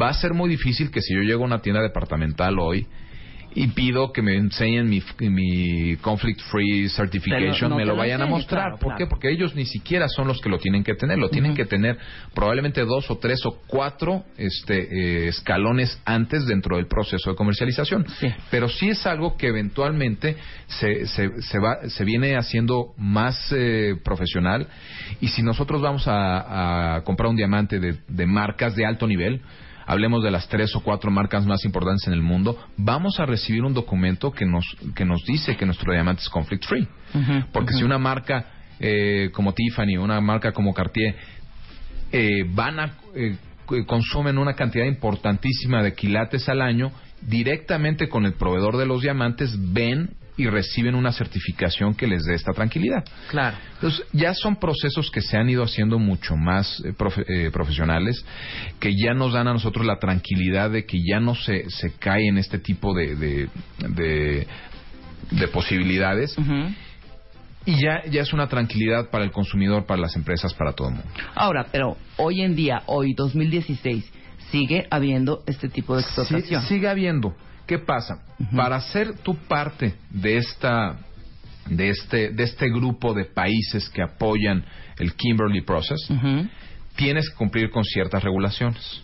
[0.01, 2.87] Va a ser muy difícil que si yo llego a una tienda departamental hoy
[3.53, 8.25] y pido que me enseñen mi, mi Conflict Free Certification, no me lo vayan a
[8.25, 8.61] mostrar.
[8.61, 8.97] claro, ¿Por claro.
[8.97, 9.07] qué?
[9.07, 11.97] Porque ellos ni siquiera son los que lo tienen que tener, lo tienen que tener
[12.33, 18.05] probablemente dos o tres o cuatro este, eh, escalones antes dentro del proceso de comercialización.
[18.19, 18.27] Sí.
[18.51, 23.95] Pero sí es algo que eventualmente se, se, se, va, se viene haciendo más eh,
[24.03, 24.67] profesional
[25.19, 29.41] y si nosotros vamos a, a comprar un diamante de, de marcas de alto nivel,
[29.87, 33.63] hablemos de las tres o cuatro marcas más importantes en el mundo, vamos a recibir
[33.63, 36.87] un documento que nos, que nos dice que nuestro diamante es conflict free.
[37.53, 38.45] Porque si una marca
[38.79, 41.15] eh, como Tiffany, una marca como Cartier,
[42.11, 43.37] eh, van a eh,
[43.85, 49.55] consumen una cantidad importantísima de quilates al año, directamente con el proveedor de los diamantes
[49.73, 53.03] ven y reciben una certificación que les dé esta tranquilidad.
[53.29, 53.57] Claro.
[53.73, 58.23] Entonces, ya son procesos que se han ido haciendo mucho más eh, profe- eh, profesionales,
[58.79, 62.27] que ya nos dan a nosotros la tranquilidad de que ya no se, se cae
[62.27, 63.49] en este tipo de, de,
[63.89, 64.47] de-
[65.31, 66.35] de posibilidades.
[67.65, 70.93] Y ya, ya es una tranquilidad para el consumidor, para las empresas, para todo el
[70.95, 71.09] mundo.
[71.35, 74.09] Ahora, pero hoy en día, hoy 2016,
[74.51, 76.61] sigue habiendo este tipo de explotación.
[76.61, 77.35] Sí, sigue habiendo.
[77.67, 78.19] ¿Qué pasa?
[78.55, 80.97] Para ser tu parte de esta
[81.69, 84.63] de este de este grupo de países que apoyan
[84.97, 86.07] el Kimberley Process,
[86.95, 89.03] tienes que cumplir con ciertas regulaciones.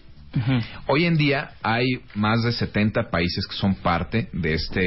[0.87, 4.81] Hoy en día hay más de 70 países que son parte de este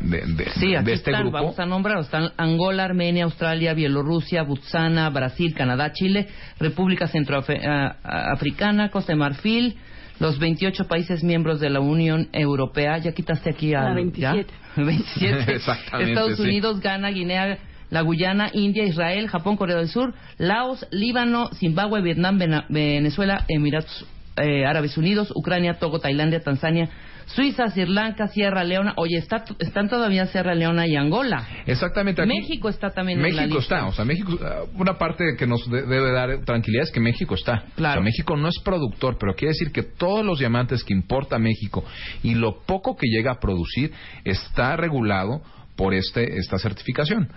[0.00, 1.36] de, de- Sí, aquí de este están, grupo.
[1.36, 9.12] vamos a nombrar, están Angola, Armenia, Australia, Bielorrusia, Botswana, Brasil, Canadá, Chile, República Centroafricana, Costa
[9.12, 9.76] de Marfil,
[10.20, 14.52] los 28 países miembros de la Unión Europea, ya quitaste aquí a La 27.
[14.76, 15.52] 27.
[15.56, 16.42] Exactamente, Estados sí.
[16.42, 17.58] Unidos, Ghana, Guinea,
[17.90, 24.06] la Guyana, India, Israel, Japón, Corea del Sur, Laos, Líbano, Zimbabue, Vietnam, Vena- Venezuela, Emiratos
[24.40, 26.88] eh, Árabes Unidos, Ucrania, Togo, Tailandia, Tanzania,
[27.26, 28.94] Suiza, Sri Lanka, Sierra Leona.
[28.96, 31.46] Oye, está, están todavía Sierra Leona y Angola.
[31.66, 32.22] Exactamente.
[32.22, 33.76] aquí- México está también en la México lista.
[33.76, 37.00] está, o sea, México, ah, una parte que nos de- debe dar tranquilidad es que
[37.00, 37.64] México está.
[37.76, 38.00] Claro.
[38.00, 41.38] O sea, México no es productor, pero quiere decir que todos los diamantes que importa
[41.38, 41.84] México
[42.22, 43.92] y lo poco que llega a producir
[44.24, 45.42] está regulado
[45.78, 47.30] por este esta certificación.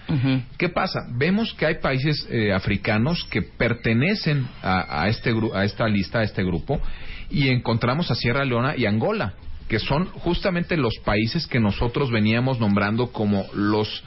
[0.57, 1.01] ¿Qué pasa?
[1.15, 6.19] Vemos que hay países eh, africanos que pertenecen a, a este gru- a esta lista,
[6.19, 6.81] a este grupo,
[7.29, 9.35] y encontramos a Sierra Leona y Angola,
[9.69, 14.03] que son justamente los países que nosotros veníamos nombrando como los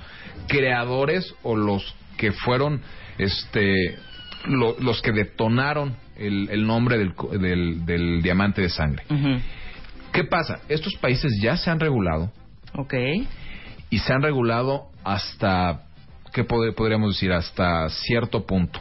[0.48, 2.82] creadores o los que fueron
[3.18, 3.96] este
[4.46, 9.04] lo- los que detonaron el, el nombre del, del- del diamante de sangre.
[10.12, 10.60] ¿Qué pasa?
[10.68, 12.32] Estos países ya se han regulado,
[12.76, 12.94] Ok.
[13.94, 15.82] Y se han regulado hasta,
[16.32, 17.32] ¿qué pod- podríamos decir?
[17.32, 18.80] Hasta cierto punto.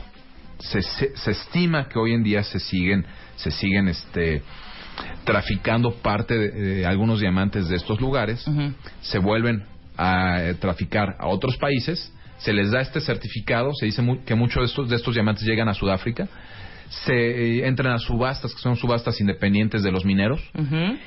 [0.60, 4.42] Se, se, se estima que hoy en día se siguen, se siguen este,
[5.24, 8.46] traficando parte de, de algunos diamantes de estos lugares,
[9.02, 9.66] se vuelven
[9.98, 14.36] a eh, traficar a otros países, se les da este certificado, se dice mu- que
[14.36, 16.28] muchos de estos, de estos diamantes llegan a Sudáfrica,
[17.06, 20.98] se eh, entran a subastas, que son subastas independientes de los mineros, Ujú.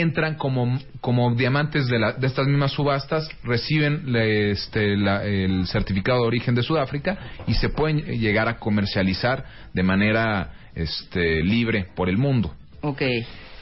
[0.00, 5.66] Entran como, como diamantes de, la- de estas mismas subastas, reciben le- este, la- el
[5.66, 11.86] certificado de origen de Sudáfrica y se pueden llegar a comercializar de manera este, libre
[11.94, 12.54] por el mundo.
[12.80, 13.02] Ok.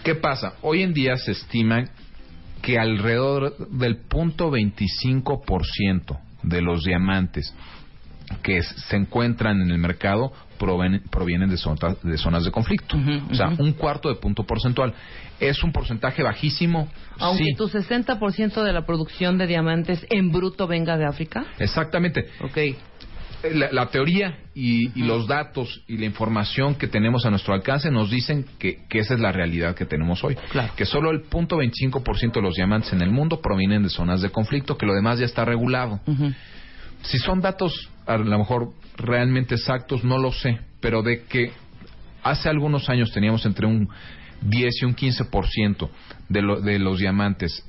[0.03, 0.55] ¿Qué pasa?
[0.63, 1.85] Hoy en día se estima
[2.63, 7.55] que alrededor del punto 25% de los diamantes
[8.43, 12.97] que se encuentran en el mercado proven- provienen de, zona- de zonas de conflicto.
[13.31, 14.95] O sea, un cuarto de punto porcentual.
[15.41, 16.89] ¿Es un porcentaje bajísimo?
[17.19, 21.45] Aunque sí, tu 60% de la producción de diamantes en bruto venga de África.
[21.59, 22.27] exactamente.
[22.41, 22.59] Ok.
[23.55, 27.91] La, la teoría y, y los datos y la información que tenemos a nuestro alcance
[27.91, 30.37] nos dicen que, que esa es la realidad que tenemos hoy.
[30.53, 30.73] Claro.
[30.77, 34.31] Que solo el punto 25% de los diamantes en el mundo provienen de zonas de
[34.31, 35.99] conflicto, que lo demás ya está regulado.
[37.03, 41.53] Si son datos a lo mejor realmente exactos, no lo sé, pero de que
[42.23, 43.89] hace algunos años teníamos entre un
[44.43, 45.89] 10 y un 15%
[46.29, 47.65] de, lo, de los diamantes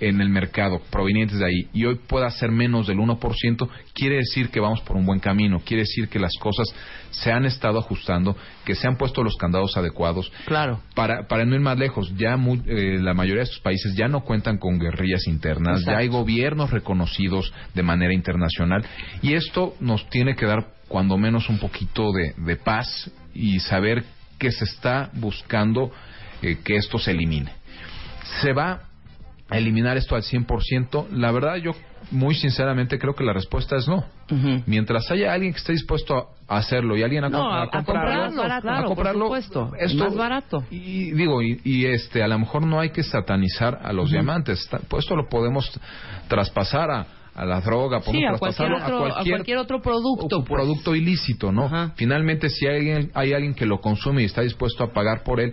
[0.00, 4.48] en el mercado provenientes de ahí y hoy pueda ser menos del 1%, quiere decir
[4.50, 6.66] que vamos por un buen camino, quiere decir que las cosas
[7.10, 10.32] se han estado ajustando, que se han puesto los candados adecuados.
[10.46, 10.80] Claro.
[10.94, 14.08] Para, para no ir más lejos, ya mu- eh, la mayoría de estos países ya
[14.08, 15.90] no cuentan con guerrillas internas, Exacto.
[15.92, 18.84] ya hay gobiernos reconocidos de manera internacional
[19.22, 24.02] y esto nos tiene que dar cuando menos un poquito de, de paz y saber
[24.38, 25.92] que se está buscando
[26.42, 27.52] eh, que esto se elimine.
[28.40, 28.82] ¿Se va
[29.58, 31.08] eliminar esto al 100%?
[31.12, 31.72] La verdad yo
[32.10, 34.04] muy sinceramente creo que la respuesta es no.
[34.66, 37.70] Mientras haya alguien que esté dispuesto a hacerlo y alguien a, No, a- a a
[37.70, 39.72] comprarlo, a comprarlo, por supuesto.
[39.78, 40.64] esto- Más barato.
[40.70, 44.68] Y digo, y, y, este, a lo mejor no hay que satanizar a los diamantes.
[44.88, 45.70] Pues esto lo podemos
[46.28, 50.44] traspasar a, a la droga, Sí, a cualquier, otro, a cualquier otro producto.
[50.44, 50.48] pues.
[50.48, 51.64] producto ilícito, ¿no?
[51.66, 51.92] Ajá.
[51.96, 55.40] Finalmente, si hay alguien, hay alguien que lo consume y está dispuesto a pagar por
[55.40, 55.52] él,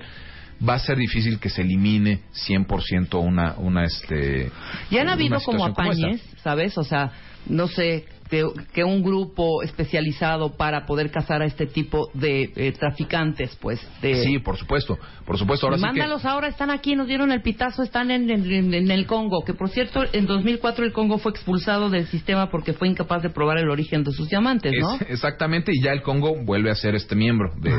[0.67, 4.51] va a ser difícil que se elimine 100% una, una, este...
[4.89, 6.77] Y han habido como apañes, ¿sabes?
[6.77, 7.11] O sea,
[7.47, 8.43] no sé, que,
[8.73, 13.79] que un grupo especializado para poder cazar a este tipo de eh, traficantes, pues.
[14.01, 14.23] De...
[14.25, 15.67] Sí, por supuesto, por supuesto.
[15.67, 18.91] Ahora sí que- Mándalos ahora, están aquí, nos dieron el pitazo, están en, en- en-
[18.91, 19.45] el Congo.
[19.45, 23.29] Que por cierto, en 2004 el Congo fue expulsado del sistema porque fue incapaz de
[23.29, 24.95] probar el origen de sus diamantes, ¿no?
[24.95, 27.53] Es- exactamente, y ya el Congo vuelve a ser este miembro.
[27.61, 27.71] De-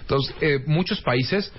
[0.00, 1.52] entonces, eh, muchos países,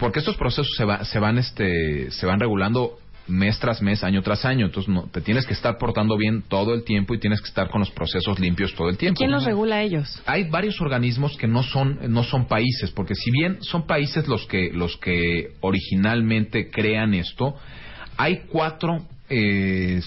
[0.00, 4.22] porque estos procesos se, va- se van este, se van regulando mes tras mes, año
[4.22, 7.40] tras año, entonces no, te tienes que estar portando bien todo el tiempo y tienes
[7.40, 9.18] que estar con los procesos limpios todo el tiempo.
[9.18, 10.20] ¿Quién los regula a ellos?
[10.26, 14.46] hay varios organismos que no son no son países porque si bien son países los
[14.46, 17.54] que los que originalmente crean esto
[18.16, 20.00] hay cuatro eh,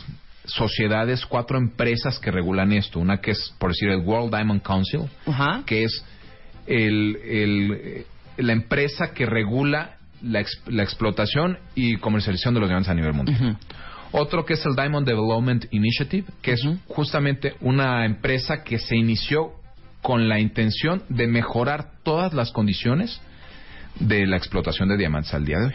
[0.46, 5.04] sociedades cuatro empresas que regulan esto una que es por decir el World Diamond Council
[5.26, 5.64] Ajá.
[5.66, 6.04] que es
[6.68, 8.06] el, el, eh,
[8.38, 13.14] la empresa que regula la, ex- la explotación y comercialización de los diamantes a nivel
[13.14, 13.58] mundial.
[14.12, 19.54] Otro que es el Diamond Development Initiative, que es justamente una empresa que se inició
[20.02, 23.20] con la intención de mejorar todas las condiciones
[24.00, 25.74] de la explotación de diamantes al día de hoy.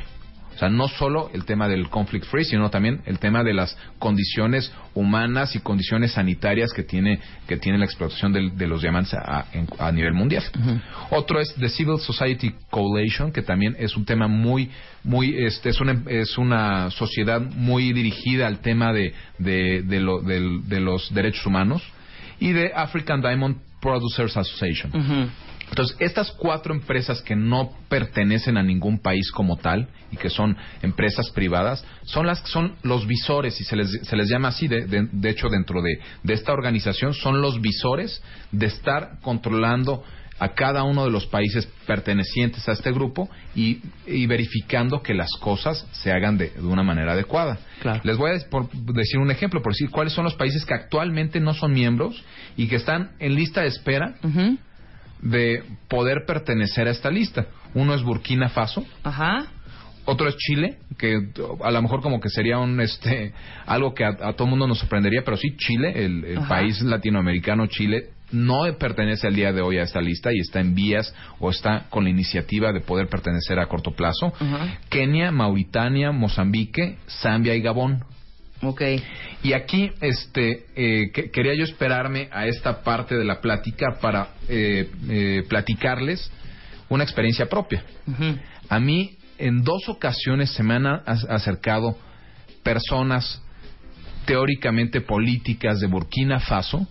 [0.59, 3.79] O sea, no solo el tema del conflict free, sino también el tema de las
[4.01, 9.47] condiciones humanas y condiciones sanitarias que tiene que tiene la explotación de, los diamantes a,
[9.79, 10.42] a nivel mundial.
[11.11, 14.68] Otro es the Civil Society Coalition, que también es un tema muy
[15.05, 20.23] muy este es una es una sociedad muy dirigida al tema de de, de, lo-
[20.23, 21.85] del- de los derechos humanos
[22.40, 24.90] y de African Diamond Producers Association.
[24.92, 25.31] Ujú.
[25.70, 30.57] Entonces, estas cuatro empresas que no pertenecen a ningún país como tal y que son
[30.83, 34.87] empresas privadas, son las son los visores y se les, se les llama así, de,
[34.87, 40.02] de- de hecho dentro de, de esta organización son los visores de estar controlando
[40.40, 45.31] a cada uno de los países pertenecientes a este grupo y, y verificando que las
[45.40, 47.59] cosas se hagan de, de una manera adecuada.
[47.81, 48.00] Claro.
[48.04, 51.40] Les voy a por decir un ejemplo, por decir cuáles son los países que actualmente
[51.40, 52.22] no son miembros
[52.57, 54.59] y que están en lista de espera Ujú.
[55.20, 57.46] De poder pertenecer a esta lista.
[57.74, 59.46] Uno es Burkina Faso, Ajá.
[60.04, 61.31] otro es Chile, que
[61.62, 63.33] a lo mejor como que sería un este
[63.66, 68.11] algo que a, a todo mundo nos sorprendería, pero sí Chile, el, país latinoamericano Chile
[68.31, 71.87] no pertenece al día de hoy a esta lista y está en vías o está
[71.88, 74.33] con la iniciativa de poder pertenecer a corto plazo.
[74.38, 74.78] Ajá.
[74.90, 78.04] Kenia, Mauritania, Mozambique, Zambia y Gabón.
[78.62, 78.83] Ok.
[79.42, 84.29] Y aquí, este, eh, que- quería yo esperarme a esta parte de la plática para
[84.49, 86.31] eh, eh, platicarles
[86.88, 87.85] una experiencia propia.
[88.07, 88.37] Ujú.
[88.68, 91.97] A mí, en dos ocasiones se me han acercado
[92.62, 93.40] personas
[94.27, 96.87] teóricamente políticas de Burkina Faso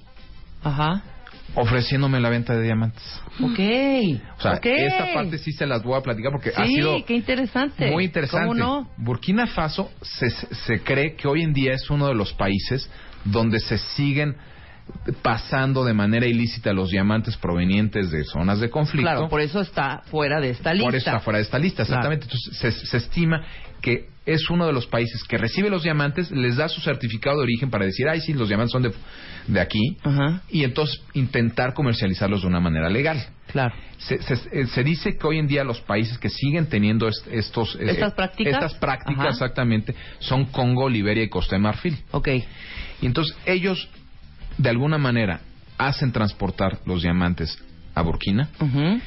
[0.64, 1.04] Ajá.
[1.56, 3.04] Ofreciéndome la venta de diamantes.
[3.42, 3.60] Ok.
[4.38, 4.66] O sea, Ok.
[4.66, 7.90] esta parte sí se las voy a platicar porque ha Sí, sido qué interesante.
[7.92, 8.48] muy interesante.
[8.48, 8.90] ¿Cómo no?
[8.98, 12.90] Burkina Faso se, se cree que hoy en día es uno de los países
[13.26, 14.36] donde se siguen
[15.22, 19.10] pasando de manera ilícita los diamantes provenientes de zonas de conflicto.
[19.12, 20.86] Claro, por eso está fuera de esta lista.
[20.88, 22.00] Por eso está fuera de esta lista, Claro.
[22.14, 22.26] exactamente.
[22.26, 23.44] Entonces, se, se estima
[23.88, 27.44] que es uno de los países que recibe los diamantes, les da su certificado de
[27.44, 28.92] origen para decir, ay, sí, los diamantes son de,
[29.48, 30.42] de aquí, Ajá.
[30.50, 33.26] y entonces intentar comercializarlos de una manera legal.
[33.50, 33.74] Claro.
[33.98, 37.26] Se, se- eh, se dice que hoy en día los países que siguen teniendo est-
[37.32, 38.54] estos eh, ¿Estas prácticas?
[38.56, 39.30] estas prácticas Ajá.
[39.30, 41.98] exactamente son Congo, Liberia y Costa de Marfil.
[42.12, 42.28] Ok.
[43.02, 43.88] Y entonces ellos
[44.58, 45.40] de alguna manera
[45.78, 47.58] hacen transportar los diamantes
[47.96, 49.00] a Burkina Ujú.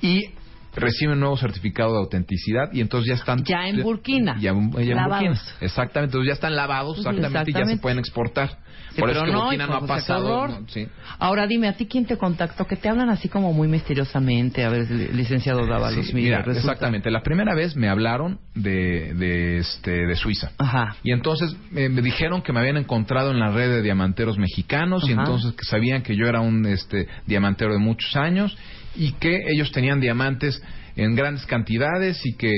[0.00, 0.30] y
[0.74, 4.34] reciben un nuevo certificado de autenticidad y entonces ya están Ya en Burkina.
[4.36, 4.70] ya, ya en.
[4.70, 8.58] Burkina exactamente entonces ya están lavados exactamente, y ya se pueden exportar
[8.94, 10.60] Sí, por eso que no, Burkina no ha qué pasado horror.
[10.60, 10.86] no, sí.
[11.18, 12.66] Ahora dime, ¿a ti quién te contactó?
[12.66, 14.64] Que te hablan así como muy misteriosamente.
[14.64, 17.10] A ver, li- licenciado Dávalos, Sí, mira, resulta- exactamente.
[17.10, 20.50] La primera vez me hablaron de, de, este, de Suiza.
[20.58, 20.96] Ajá.
[21.02, 25.08] Y entonces eh, me dijeron que me habían encontrado en la red de diamanteros mexicanos
[25.08, 28.54] y entonces que sabían que yo era un este, diamantero de muchos años
[28.96, 30.62] y que ellos tenían diamantes
[30.96, 32.50] en grandes cantidades y que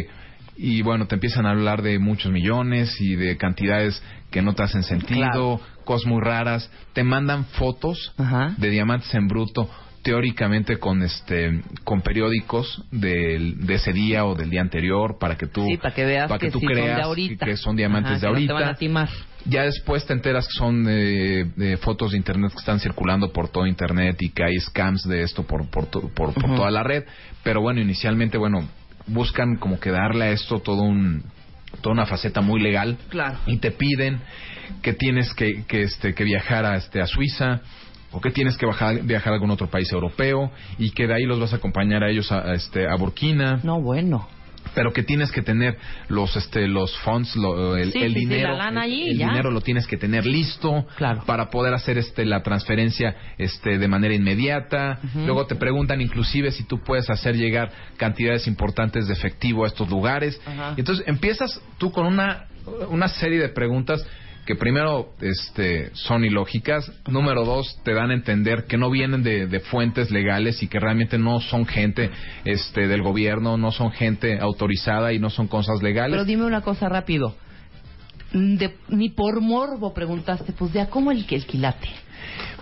[0.56, 4.62] y bueno te empiezan a hablar de muchos millones y de cantidades que no te
[4.64, 5.60] hacen sentido, Claro.
[5.84, 8.54] cosas muy raras, te mandan fotos Ajá.
[8.56, 9.68] de diamantes en bruto
[10.04, 15.46] teóricamente con este con periódicos del- de ese día o del día anterior para que
[15.48, 18.12] tú Sí, para que veas para que tú sí son creas que- que, son diamantes
[18.12, 19.08] Ajá, de que no te ahorita van a timar.
[19.46, 23.48] ya después te enteras que son eh, de fotos de internet que están circulando por
[23.48, 27.04] todo internet y que hay scams de esto por por, toda la red
[27.42, 28.68] pero bueno inicialmente bueno
[29.06, 31.22] buscan como que darle a esto todo un
[31.80, 33.38] toda una faceta muy legal Claro.
[33.46, 34.20] y te piden
[34.82, 37.62] que tienes que, que este que viajar a este a Suiza
[38.14, 41.24] o que tienes que bajar- viajar a algún otro país europeo y que de ahí
[41.24, 44.28] los vas a acompañar a ellos a, a, este a Burkina No, bueno.
[44.74, 45.76] pero que tienes que tener
[46.08, 49.28] los este los funds lo- el, Sí, el sí, sí, dinero el- allí, el, ya.
[49.28, 51.22] dinero lo tienes que tener listo Claro.
[51.26, 56.64] para poder hacer este la transferencia este de manera inmediata luego te preguntan inclusive si
[56.64, 60.40] tú puedes hacer llegar cantidades importantes de efectivo a estos lugares
[60.76, 62.46] y entonces empiezas tú con una
[62.88, 64.04] una serie de preguntas
[64.46, 69.46] que primero este, son ilógicas, número dos te dan a entender que no vienen de,
[69.46, 72.10] de fuentes legales y que realmente no son gente
[72.44, 76.12] este, del gobierno, no son gente autorizada y no son cosas legales.
[76.14, 77.34] Pero dime una cosa rápido.
[78.32, 81.88] De- ni por morbo preguntaste, pues de a cómo el que el quilate.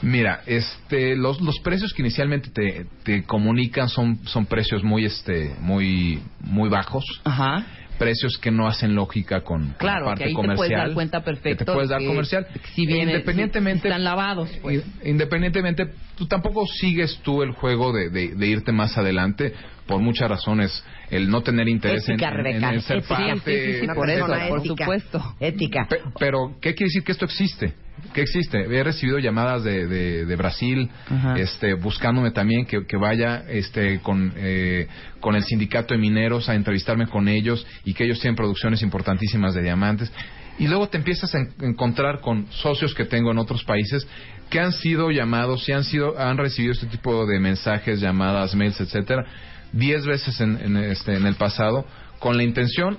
[0.02, 5.54] Mira, este, los, los precios que inicialmente te, te comunican son, son precios muy, este,
[5.60, 7.04] muy, muy bajos.
[7.24, 7.64] Ajá.
[7.98, 10.56] Precios que no hacen lógica con, con Claro, la parte que ahí te comercial.
[10.56, 11.64] puedes dar cuenta que perfecto.
[11.64, 12.46] te puedes dar que- comercial.
[12.52, 14.84] que Si bien independientemente, están lavados, pues.
[15.04, 15.86] independientemente,
[16.16, 19.52] tú tampoco sigues tú el juego de, de- de irte más adelante
[19.86, 20.84] por muchas razones.
[21.10, 22.74] El no tener interés en- Ética, en, en- Rebeca.
[22.74, 23.14] en ser Ética.
[23.16, 23.66] parte.
[23.66, 24.84] Sí, sí, sí, por eso, por ética.
[24.84, 25.34] supuesto.
[25.40, 25.86] Ética.
[25.88, 27.74] Pe- pero, ¿qué quiere decir que esto existe?
[28.14, 28.58] ¿Qué existe?
[28.62, 31.34] He recibido llamadas de, de, de Brasil, Ajá.
[31.38, 34.88] este, buscándome también que, que vaya este, con, eh,
[35.20, 39.54] con el sindicato de mineros a entrevistarme con ellos y que ellos tienen producciones importantísimas
[39.54, 40.12] de diamantes.
[40.58, 44.06] Y luego te empiezas a en- encontrar con socios que tengo en otros países
[44.50, 48.78] que han sido llamados y han, sido, han recibido este tipo de mensajes, llamadas, mails,
[48.80, 49.24] etcétera,
[49.72, 51.86] diez veces en, en, este, en el pasado
[52.18, 52.98] con la intención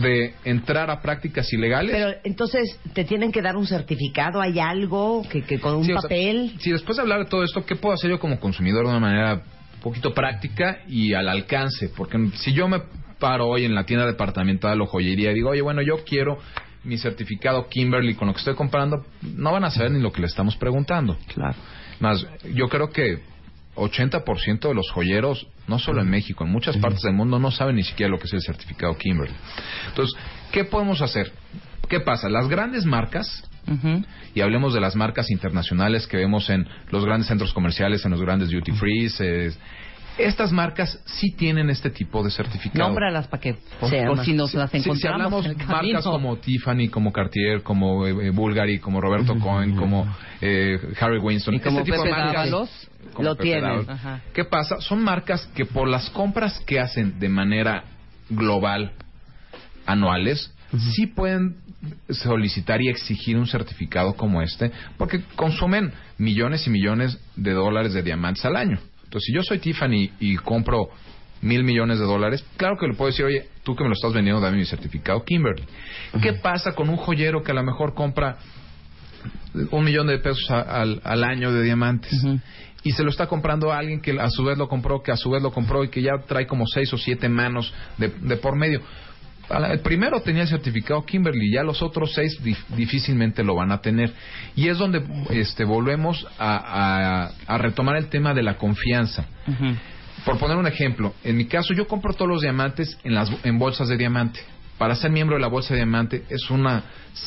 [0.00, 1.92] de entrar a prácticas ilegales.
[1.92, 4.40] Pero entonces, ¿te tienen que dar un certificado?
[4.40, 6.54] ¿Hay algo que, que con un Sí, o sea, papel?
[6.58, 9.00] sí, después de hablar de todo esto, ¿qué puedo hacer yo como consumidor de una
[9.00, 9.34] manera
[9.74, 11.88] un poquito práctica y al alcance?
[11.96, 12.80] Porque si yo me
[13.18, 16.38] paro hoy en la tienda departamental o joyería y digo, oye, bueno, yo quiero
[16.84, 20.20] mi certificado Kimberly con lo que estoy comprando, no van a saber ni lo que
[20.22, 21.18] le estamos preguntando.
[21.34, 21.54] Claro.
[22.00, 23.18] Más, yo creo que
[23.76, 27.76] 80% de los joyeros, no solo en México, en muchas partes del mundo, no saben
[27.76, 29.34] ni siquiera lo que es el certificado Kimberly.
[29.88, 30.18] Entonces,
[30.52, 31.32] ¿qué podemos hacer?
[31.88, 32.28] ¿Qué pasa?
[32.28, 33.44] Las grandes marcas,
[34.34, 38.20] y hablemos de las marcas internacionales que vemos en los grandes centros comerciales, en los
[38.20, 39.08] grandes duty free.
[40.24, 42.88] Estas marcas sí tienen este tipo de certificado.
[42.88, 45.76] Nómbralas para que, por, por si nos las Si- si encontramos hablamos en el marcas
[45.76, 46.02] camino.
[46.02, 50.06] como Tiffany, como Cartier, como eh, eh, Bulgari, como Roberto Cohen, como
[50.40, 53.62] eh, Harry Winston, Y como este tipo de Pepe marcas- Dávalos, como lo Pepe tienen.
[53.64, 53.88] Dávalos.
[53.88, 54.20] Ajá.
[54.32, 54.80] ¿Qué pasa?
[54.80, 57.84] Son marcas que por las compras que hacen de manera
[58.28, 58.92] global
[59.86, 60.52] anuales,
[60.94, 61.56] sí pueden
[62.10, 68.02] solicitar y exigir un certificado como este, porque consumen millones y millones de dólares de
[68.02, 68.78] diamantes al año.
[69.10, 70.88] Entonces, si yo soy Tiffany y compro
[71.42, 74.12] mil millones de dólares, claro que le puedo decir, oye, tú que me lo estás
[74.12, 75.64] vendiendo, dame mi certificado Kimberly.
[76.22, 78.36] ¿Qué pasa con un joyero que a lo mejor compra
[79.72, 82.12] un millón de pesos a- al, al año de diamantes?
[82.84, 85.16] Y se lo está comprando a alguien que a su vez lo compró, que a
[85.16, 88.36] su vez lo compró y que ya trae como seis o siete manos de, de
[88.36, 88.80] por medio.
[89.50, 93.80] El primero tenía el certificado Kimberly, ya los otros seis dif- difícilmente lo van a
[93.80, 94.12] tener.
[94.54, 96.56] Y es donde este, volvemos a,
[97.26, 99.24] a- a retomar el tema de la confianza.
[100.24, 103.58] Por poner un ejemplo, en mi caso yo compro todos los diamantes en, las, en
[103.58, 104.40] bolsas de diamante.
[104.78, 106.84] Para ser miembro de la bolsa de diamante es una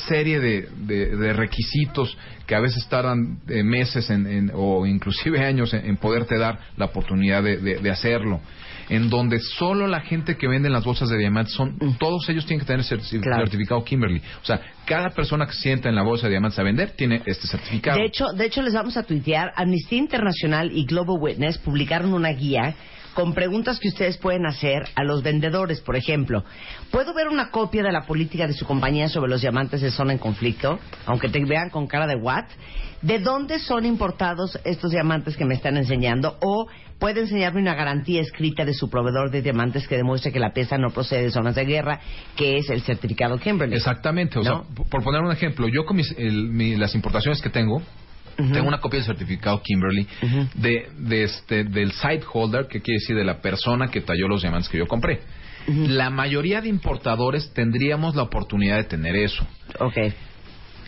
[0.07, 2.17] serie de, de- de requisitos
[2.47, 6.57] que a veces tardan eh, meses en- en- o inclusive años en, en poderte dar
[6.77, 8.39] la oportunidad de- de hacerlo.
[8.89, 12.45] En donde solo la gente que vende en las bolsas de diamantes son, todos ellos
[12.45, 12.83] tienen que tener
[13.21, 13.43] Claro.
[13.45, 14.21] certificado Kimberly.
[14.41, 17.47] O sea, cada persona que sienta en la bolsa de diamantes a vender tiene este
[17.47, 17.97] certificado.
[17.97, 19.51] De hecho, de hecho, les vamos a tuitear.
[19.55, 22.75] Amnistía Internacional y Global Witness publicaron una guía
[23.13, 25.81] con preguntas que ustedes pueden hacer a los vendedores.
[25.81, 26.43] Por ejemplo,
[26.91, 30.13] ¿puedo ver una copia de la política de su compañía sobre los diamantes de zona
[30.13, 30.79] en conflicto?
[31.05, 32.45] Aunque te vean con cara de what.
[33.01, 36.37] ¿De dónde son importados estos diamantes que me están enseñando?
[36.41, 36.67] O
[36.99, 40.77] puede enseñarme una garantía escrita de su proveedor de diamantes que demuestre que la pieza
[40.77, 41.99] no procede de zonas de guerra,
[42.37, 43.75] que es el certificado Kimberley.
[43.77, 44.63] Exactamente, o ¿No?
[44.63, 47.81] sea, por poner un ejemplo, yo con mis, el- mi- las importaciones que tengo,
[48.35, 50.07] Tengo una copia del certificado Kimberly
[50.55, 54.41] de, de este, del site holder, que quiere decir de la persona que talló los
[54.41, 55.21] diamantes que yo compré.
[55.67, 59.45] La mayoría de importadores tendríamos la oportunidad de tener eso.
[59.79, 59.97] Ok.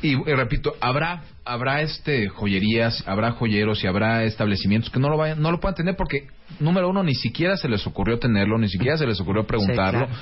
[0.02, 5.18] Y, y repito, habrá habrá este joyerías, habrá joyeros y habrá establecimientos que no lo
[5.18, 6.28] vayan, no lo puedan tener porque
[6.60, 10.22] número uno ni siquiera se les ocurrió tenerlo, ni siquiera se les ocurrió preguntarlo claro.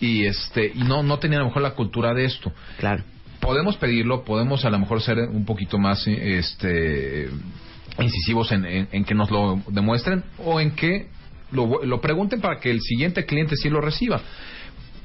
[0.00, 2.52] y este y no no tenían a lo mejor la cultura de esto.
[2.78, 3.04] Claro.
[3.42, 7.28] Podemos pedirlo, podemos a lo mejor ser un poquito más este
[7.98, 11.08] incisivos en, en- en que nos lo demuestren o en que
[11.50, 14.20] lo, lo pregunten para que el siguiente cliente sí lo reciba.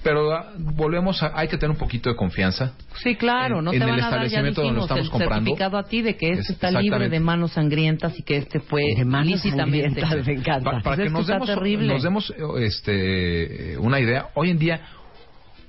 [0.03, 2.73] Pero ah, volvemos a, hay que tener un poquito de confianza.
[3.03, 5.05] Sí, claro, En- no en te el van a dar, ya establecimiento donde dijimos, estamos
[5.05, 5.45] el comprando.
[5.49, 8.59] certificado a ti de que este Es- está libre de manos sangrientas y que este
[8.61, 9.99] fue De manos lícitamente.
[9.99, 10.63] sangrientas, me encanta.
[10.63, 11.87] Pa- para Pues que es que nos demos, terrible.
[11.93, 14.79] nos demos eh, este, una idea, hoy en día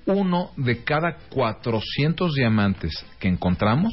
[0.09, 3.93] uno de cada 400 diamantes que encontramos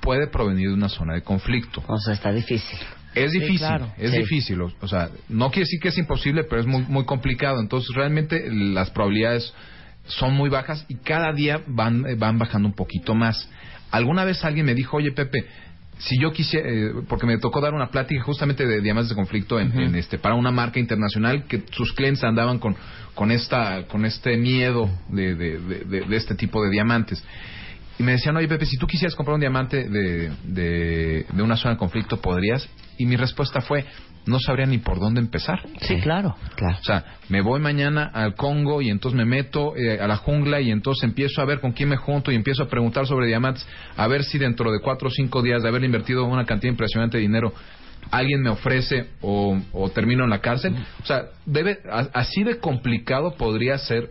[0.00, 1.82] puede provenir de una zona de conflicto.
[1.86, 2.78] O sea, está difícil.
[3.14, 3.92] Es Sí, difícil, claro.
[3.98, 4.18] es Sí.
[4.18, 4.60] difícil.
[4.62, 7.60] O, o sea, no quiere decir que es imposible, pero es muy, muy complicado.
[7.60, 9.52] Entonces, realmente las probabilidades
[10.06, 13.48] son muy bajas y cada día van, eh, van bajando un poquito más.
[13.90, 15.46] Alguna vez alguien me dijo, oye, Pepe,
[16.04, 19.60] si yo quisiera, eh, porque me tocó dar una plática justamente de diamantes de conflicto
[19.60, 22.74] en, en este para una marca internacional que sus clientes andaban con
[23.14, 27.22] con esta con este miedo de, de, de- de- de este tipo de diamantes.
[27.98, 30.32] Y me decían oye Pepe si tú quisieras comprar un diamante de,
[31.32, 33.84] de una zona de conflicto podrías y mi respuesta fue
[34.26, 36.36] no sabría ni por dónde empezar Sí, claro.
[36.56, 36.76] Claro.
[36.80, 40.60] o sea, me voy mañana al Congo y entonces me meto eh, a la jungla
[40.60, 43.66] y entonces empiezo a ver con quién me junto y empiezo a preguntar sobre diamantes,
[43.96, 47.16] a ver si dentro de cuatro o cinco días de haber invertido una cantidad impresionante
[47.18, 47.52] de dinero
[48.10, 50.74] alguien me ofrece o, o termino en la cárcel.
[51.02, 54.10] O sea, debe, a- así de complicado podría ser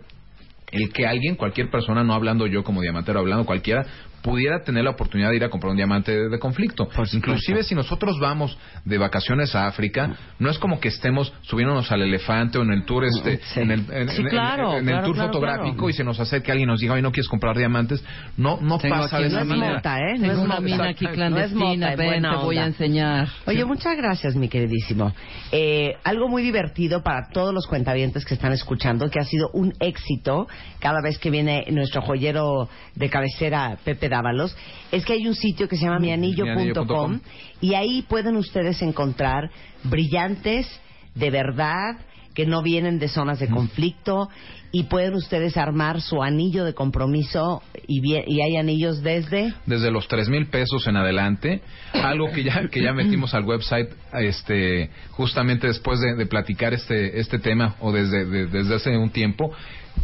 [0.71, 3.85] el que alguien, cualquier persona, no hablando yo como diamantero, hablando cualquiera,
[4.21, 6.85] pudiera tener la oportunidad de ir a comprar un diamante de, de conflicto.
[6.85, 7.17] supuesto.
[7.17, 12.01] Inclusive si nosotros vamos de vacaciones a África, no es como que estemos subiéndonos al
[12.03, 13.59] elefante o en el tour este, Sí.
[13.61, 15.89] en el, en- Sí, en- claro, en el claro, tour claro, fotográfico claro.
[15.89, 18.03] y se nos acerque alguien y nos diga, oye, no quieres comprar diamantes.
[18.37, 20.17] No, no Tengo pasa de esa no es mota, ¿eh?
[20.19, 20.61] No es una mota.
[20.61, 23.27] mina aquí clandestina, ven, te voy a enseñar.
[23.47, 25.13] Oye, muchas gracias, mi queridísimo.
[25.51, 29.73] Eh, algo muy divertido para todos los cuentavientes que están escuchando, que ha sido un
[29.79, 30.47] éxito
[30.79, 34.55] cada vez que viene nuestro joyero de cabecera, Pepe Dávalos,
[34.91, 37.19] es que hay un sitio que se llama mianillo.com
[37.61, 39.49] y ahí pueden ustedes encontrar
[39.85, 40.67] brillantes
[41.15, 41.95] de verdad
[42.33, 44.29] que no vienen de zonas de conflicto
[44.71, 50.07] y pueden ustedes armar su anillo de compromiso y, y hay anillos desde desde los
[50.07, 51.61] tres mil pesos en adelante.
[51.91, 57.19] Algo que ya que ya metimos al website este justamente después de, de platicar este
[57.19, 59.51] este tema o desde de- desde hace un tiempo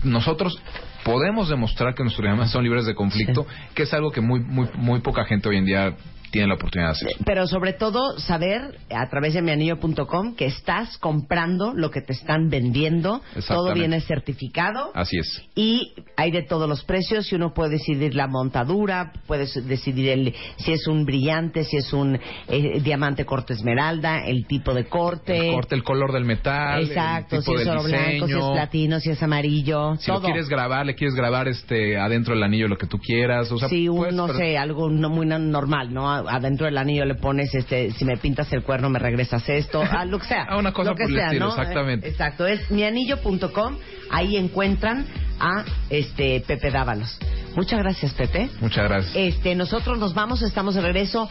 [0.03, 0.59] nosotros
[1.03, 4.69] podemos demostrar que nuestros diamantes son libres de conflicto que es algo que muy muy
[4.75, 5.95] muy poca gente hoy en día
[6.31, 10.97] tiene la oportunidad de hacer Pero sobre todo saber a través de mianillo.com que estás
[10.97, 14.91] comprando lo que te están vendiendo, todo viene certificado.
[14.93, 15.43] Así es.
[15.55, 17.31] Y hay de todos los precios.
[17.31, 21.93] Y uno puede decidir la montadura, puedes decidir el, si es un brillante, si es
[21.93, 25.49] un eh, diamante corte esmeralda, el tipo de corte.
[25.49, 28.99] el corte el color del metal Exacto, el si es oro blanco, si es platino,
[28.99, 30.19] si es amarillo, si todo.
[30.19, 33.57] lo quieres grabar le quieres grabar este adentro del anillo lo que tú quieras o
[33.57, 36.16] sea Sí, un, no pero- sé, algo no muy no- normal, ¿no?
[36.27, 40.05] Adentro del anillo le pones, este, si me pintas el cuerno me regresas esto, ah,
[40.05, 40.45] lo que sea.
[40.49, 41.51] Ah, una cosa lo que por el sea, estilo, ¿no?
[41.51, 42.07] exactamente.
[42.07, 43.77] Exacto, es mianillo.com,
[44.11, 45.05] ahí encuentran
[45.39, 47.17] a este Pepe Dávalos.
[47.55, 48.49] Muchas gracias, Pepe.
[48.61, 51.29] muchas gracias Este, nosotros nos vamos, estamos de regreso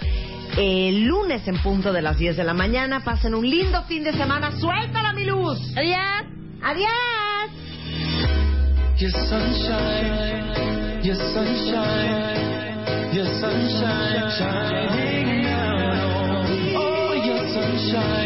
[0.57, 3.01] el lunes en punto de las 10 de la mañana.
[3.05, 4.53] Pasen un lindo fin de semana.
[4.53, 5.59] ¡Suéltala, mi luz!
[5.77, 6.25] Adiós.
[6.63, 7.51] ¡Adiós!
[8.99, 12.56] Your sunshine, your sunshine,
[13.13, 16.47] your sunshine shining down.
[16.77, 18.26] Oh, your sunshine,